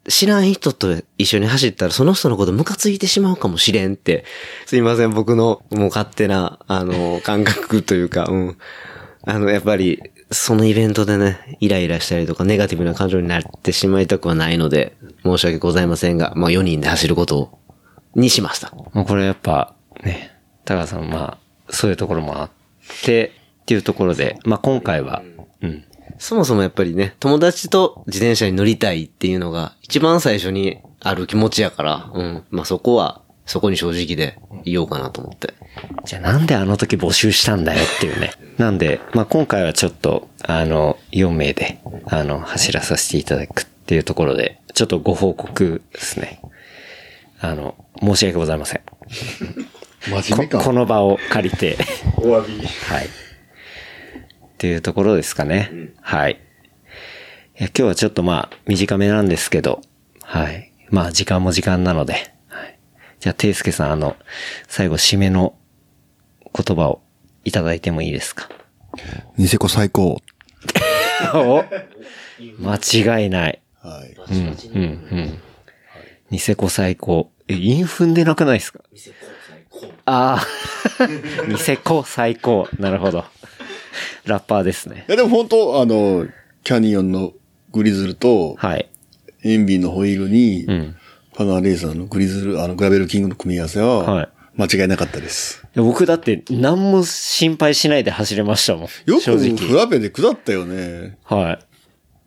[0.09, 4.25] 知らん人と一緒に走ったらその人のことムカついてしまうかもしれんって、
[4.67, 8.59] すいません、僕のもう勝手な、あの、 感覚というか、うん。
[9.25, 17.59] あの、やっぱり、そのイベントでね、イライラしたりとか、ネガティブな感情になってしまいたくはないので、申し訳ございませんが、まあ4人で走ることを、
[18.15, 18.73] にしました。
[18.93, 20.33] まあこれやっぱね、
[20.65, 22.51] 高川さんまあ、そういうところもあっ
[23.03, 23.33] て、
[23.63, 25.23] っていうところで、まあ今回は、
[25.63, 25.85] うん。
[26.19, 32.45] そもそもやっぱりね、友達と自転車に乗りたいっていうのが一番最初にある気持ちやから、うん。
[32.51, 35.55] まあそこは、そこに正直で言おうかなと思って。
[36.05, 38.33] じゃあなんであの時募集したんだよっていうね。
[38.59, 46.41] なんで、まあ今回はちょっと、あの、4名で、あの、走らさせていただくっていうところで、ちょっとご報告ですね。
[47.41, 48.81] あの、申し訳ございません。
[48.81, 48.97] こ
[50.23, 50.59] 真面目か。
[50.64, 51.79] この場を借りて。
[52.16, 52.66] お詫び。
[52.66, 53.09] はい。
[54.59, 55.71] っていうところですかね。
[56.01, 56.33] はい。
[56.33, 59.83] いや今日はちょっとまあ、短めなんですけど、
[60.25, 60.73] はい。
[60.91, 62.15] まあ、時間も時間なので、
[62.49, 62.77] はい。
[63.21, 64.17] じゃあ、ていすけさん、あの、
[64.67, 65.55] 最後、締めの
[66.53, 67.03] 言葉を
[67.45, 68.49] いただいてもいいですか？
[69.37, 70.21] ニセコ最高。
[71.35, 71.65] お
[72.59, 73.63] 間違いない。
[73.81, 74.17] はい。
[74.33, 74.87] うん、うん、う
[75.21, 75.39] ん。
[76.31, 77.31] ニセコ最高。
[77.47, 78.81] え、インフンでなくないですか？
[80.05, 80.45] あ
[81.01, 81.07] あ、
[81.47, 82.69] ニセコ最高。
[82.81, 83.25] なるほど。
[84.24, 85.05] ラッパーですね。
[85.09, 86.26] いやでも本当あの、
[86.64, 87.32] キャニオンの
[87.72, 88.88] グリズルと、はい。
[89.44, 90.96] エンビーのホイールに、うん。
[91.34, 94.28] パナーレーサーのグリズル、あの、グラベルキングの組み合わせは、はい
[94.59, 95.62] 間違いなかったです。
[95.76, 98.82] いや僕だって何も心配しないで走れましたもん。
[99.07, 99.57] よく正直。
[99.57, 101.16] フラペで下ったよね。
[101.22, 101.59] はい。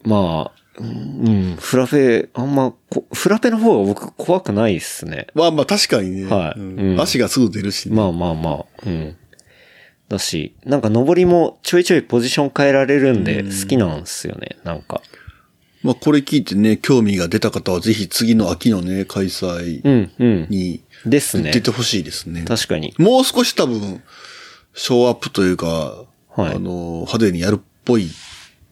[0.08, 5.28] まあ、うん、フラペ、あんまこ、フラペの方が僕怖くないっすね。
[5.34, 6.26] まあまあ確かにね。
[6.26, 7.96] はいうんうん足がすぐ出るしね。
[7.98, 9.18] まあまあまあ、うん。
[10.12, 15.02] だし、なんか登りもちょいちょいポジション変えられるんで好きなんですよね、なんか。
[15.84, 20.48] まあこれ聞いてね、興味が出た方はぜひ次の秋のね、開催うん、うん。
[20.50, 21.62] にですね出。
[21.62, 22.44] てほしいですね。
[22.44, 22.94] 確かに。
[22.98, 24.04] もう少し多分、
[24.74, 26.06] ショーアップというか、
[26.36, 28.10] はいあの、派手にやるっぽいん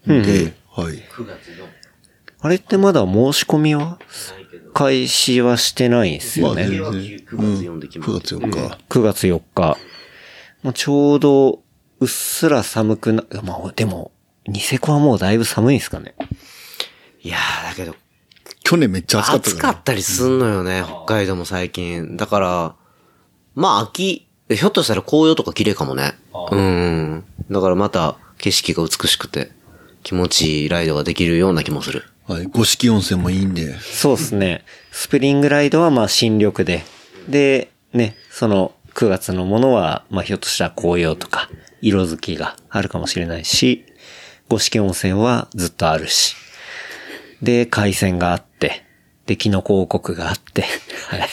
[0.06, 1.02] で、はい。
[2.42, 3.98] あれってまだ申し込みは？
[4.74, 6.68] 開始はしてないんですよね。
[6.80, 7.18] まあ全然。
[7.18, 8.78] 9月4で決ま9る月4日。
[8.88, 9.78] 9月4日。
[10.64, 11.62] まあ、ちょうど、
[12.00, 14.12] うっすら寒くな、まあ、でも、
[14.48, 16.16] ニセコはもうだいぶ寒いんですかね。
[17.22, 17.96] いやー、だけど、
[18.64, 22.18] 去年めっちゃ暑かった暑かったりすんのよね、北海道も最近。
[22.18, 22.76] だから、
[23.56, 26.14] まあ秋、ひょっとしたら紅葉とか綺麗かもね。
[26.52, 27.24] うん。
[27.52, 29.52] だからまた景色が美しくて、
[30.04, 32.04] 気持ちいいライドができるような気もする。
[32.28, 32.46] はい。
[32.46, 33.80] 五色温泉もいいんで。
[33.80, 34.64] そうですね。
[34.92, 36.84] スプリングライドはまあ新緑で。
[37.28, 43.86] で、ね、その9月のものは、まあひょっとしたら紅葉とか、色づきがあるかもしれないし、
[44.50, 46.36] 五色温泉はずっとあるし。
[47.42, 48.84] で、海鮮があって、
[49.26, 50.66] で、キノコ王国があって、
[51.08, 51.30] はい。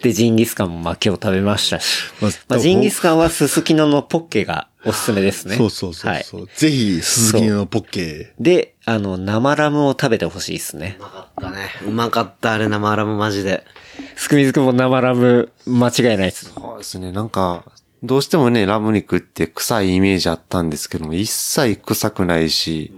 [0.00, 2.04] で、ジンギスカンもまあ今日食べましたし。
[2.20, 5.56] まあまあ、ジンギスカンはススキノのポッケがおすすめですね。
[5.58, 6.24] そうそうそうはい。
[6.24, 6.48] そう。
[6.54, 8.34] ぜひ、鈴木のポッケ。
[8.38, 10.96] で、あの、生ラムを食べてほしいですね。
[10.98, 11.56] うまかったね。
[11.86, 13.64] うまかった、あれ生ラムマジで。
[14.16, 16.52] すくみずくんも生ラム間違いないです。
[16.54, 17.12] そうですね。
[17.12, 17.64] なんか、
[18.02, 22.92] どうしてもね、ラム肉って臭いイメージあったんですけども、一切臭くないし、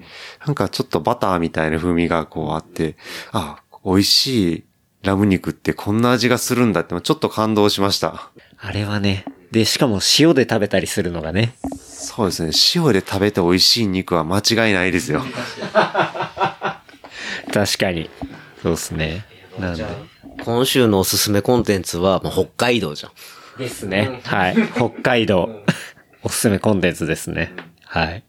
[0.46, 2.96] なんかちょっとバターみたいな風味がこうあって、
[3.32, 4.64] あ、美味しい
[5.02, 8.30] ラム肉ってこんな味がするんだって、ちょっと感動しました。
[8.58, 9.24] あれはね。
[9.50, 11.54] で、しかも塩で食べたりするのがね。
[11.82, 12.50] そうですね。
[12.74, 15.22] 塩で食べて美味しい肉は間違いないですよ。
[17.52, 18.10] 確かに。
[18.62, 19.24] そうですね。
[19.58, 19.84] なんで。
[20.44, 23.12] 今週のおすすめコンテンツは、もう北海道じゃん。
[23.58, 24.20] ですね。
[24.24, 24.56] はい。
[24.74, 25.64] 北海道。
[26.22, 27.52] おすすめコンテンツですね。
[27.84, 28.22] はい。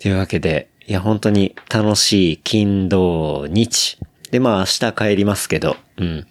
[0.00, 3.98] というわけで、いや、本当に楽しい金土日。
[4.30, 6.26] で、まあ明日帰りますけど、うん。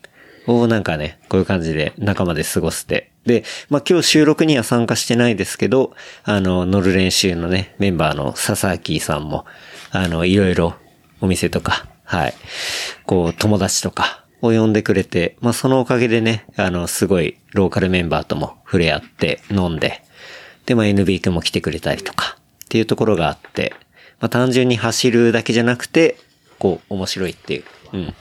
[0.47, 3.11] をなんかね、こういう感じで仲間で過ごして。
[3.25, 9.45] で、まあ今日収録には参加してないですけど、あの、乗る練習のね、メンバーの笹明さんも、
[9.91, 10.75] あの、いろいろ
[11.21, 12.33] お店とか、はい。
[13.05, 20.03] こう、友達とかを呼んでくれて、まあそのおかげでね、あの、すごいローカルメンバーとも触れ合って飲んで、
[20.65, 23.73] で、まあ NB 君も来てくれたりとか、っていうところがあって、
[24.19, 26.17] まあ単純に走るだけじゃなくて、
[26.59, 27.63] こう、面白いっていう。
[27.93, 28.15] うん。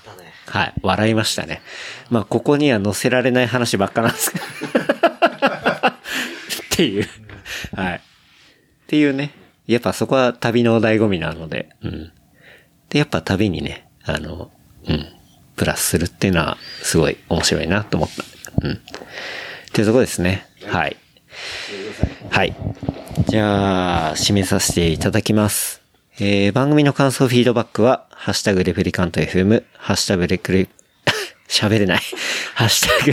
[0.52, 0.74] はい。
[0.82, 1.62] 笑いましたね。
[2.10, 4.44] まあここには載せられない話ばっかなんですけど。
[5.88, 6.00] っ
[6.68, 7.08] ていう。
[7.74, 7.96] はい。
[7.96, 8.00] っ
[8.86, 9.30] ていうね。
[9.66, 12.12] やっぱそこは旅の醍醐味なので、うん。
[12.90, 14.50] で、やっぱ旅にね、あの、
[14.86, 15.06] うん。
[15.56, 18.22] プラスするっていうのは、すごい面白いなと思った。
[18.60, 18.72] うん。
[18.72, 18.76] っ
[19.72, 20.46] ていうとこですね。
[20.66, 20.98] はい。
[22.30, 22.54] はい。
[23.26, 25.81] じゃあ、締めさせていただきます。
[26.24, 30.68] えー、番組の感想、フィードバックは、ハッシュタグ Replicant FM、ハッシュタグレクリ、
[31.50, 32.00] 喋れない。
[32.54, 33.12] ハッシュタグ、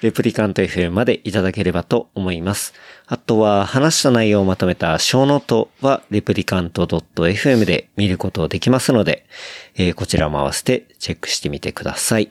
[0.00, 2.72] レプリカント FM までいただければと思います。
[3.08, 9.26] あとは、話した内容をまとめたショーノートは、 replicant .fm で見ることできますので、
[9.74, 12.30] えーこちらも合わせてチェックしてみてください。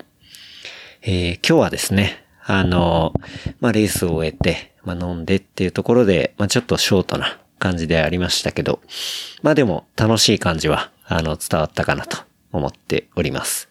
[1.04, 3.14] えー今日はですね、あの、
[3.60, 8.82] まあ、レースを終えて、まあ、飲んでっていうところで、まあ、ちょっとショートな感じでありましたけど、
[9.42, 12.18] まあ、でも楽しい感じは、あの、伝わったかなと
[12.52, 13.70] 思っております。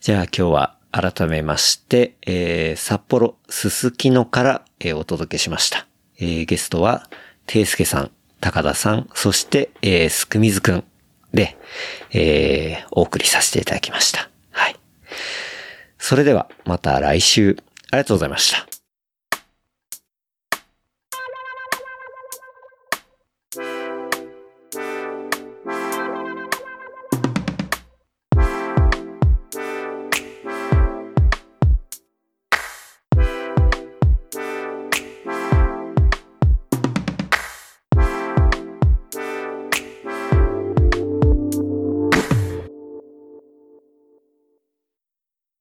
[0.00, 5.86] じゃあ今日は改めまして、えー、札幌すすきのから、えーお届けしました。
[6.18, 7.08] えーゲストは、
[7.46, 10.84] ていすけさん、高田さん、そして、えー、すくみずくん
[11.32, 11.56] で、
[12.12, 14.30] えーお送りさせていただきました。
[14.50, 14.76] はい。
[15.98, 17.56] それでは、また来週、
[17.90, 18.77] ありがとうございました。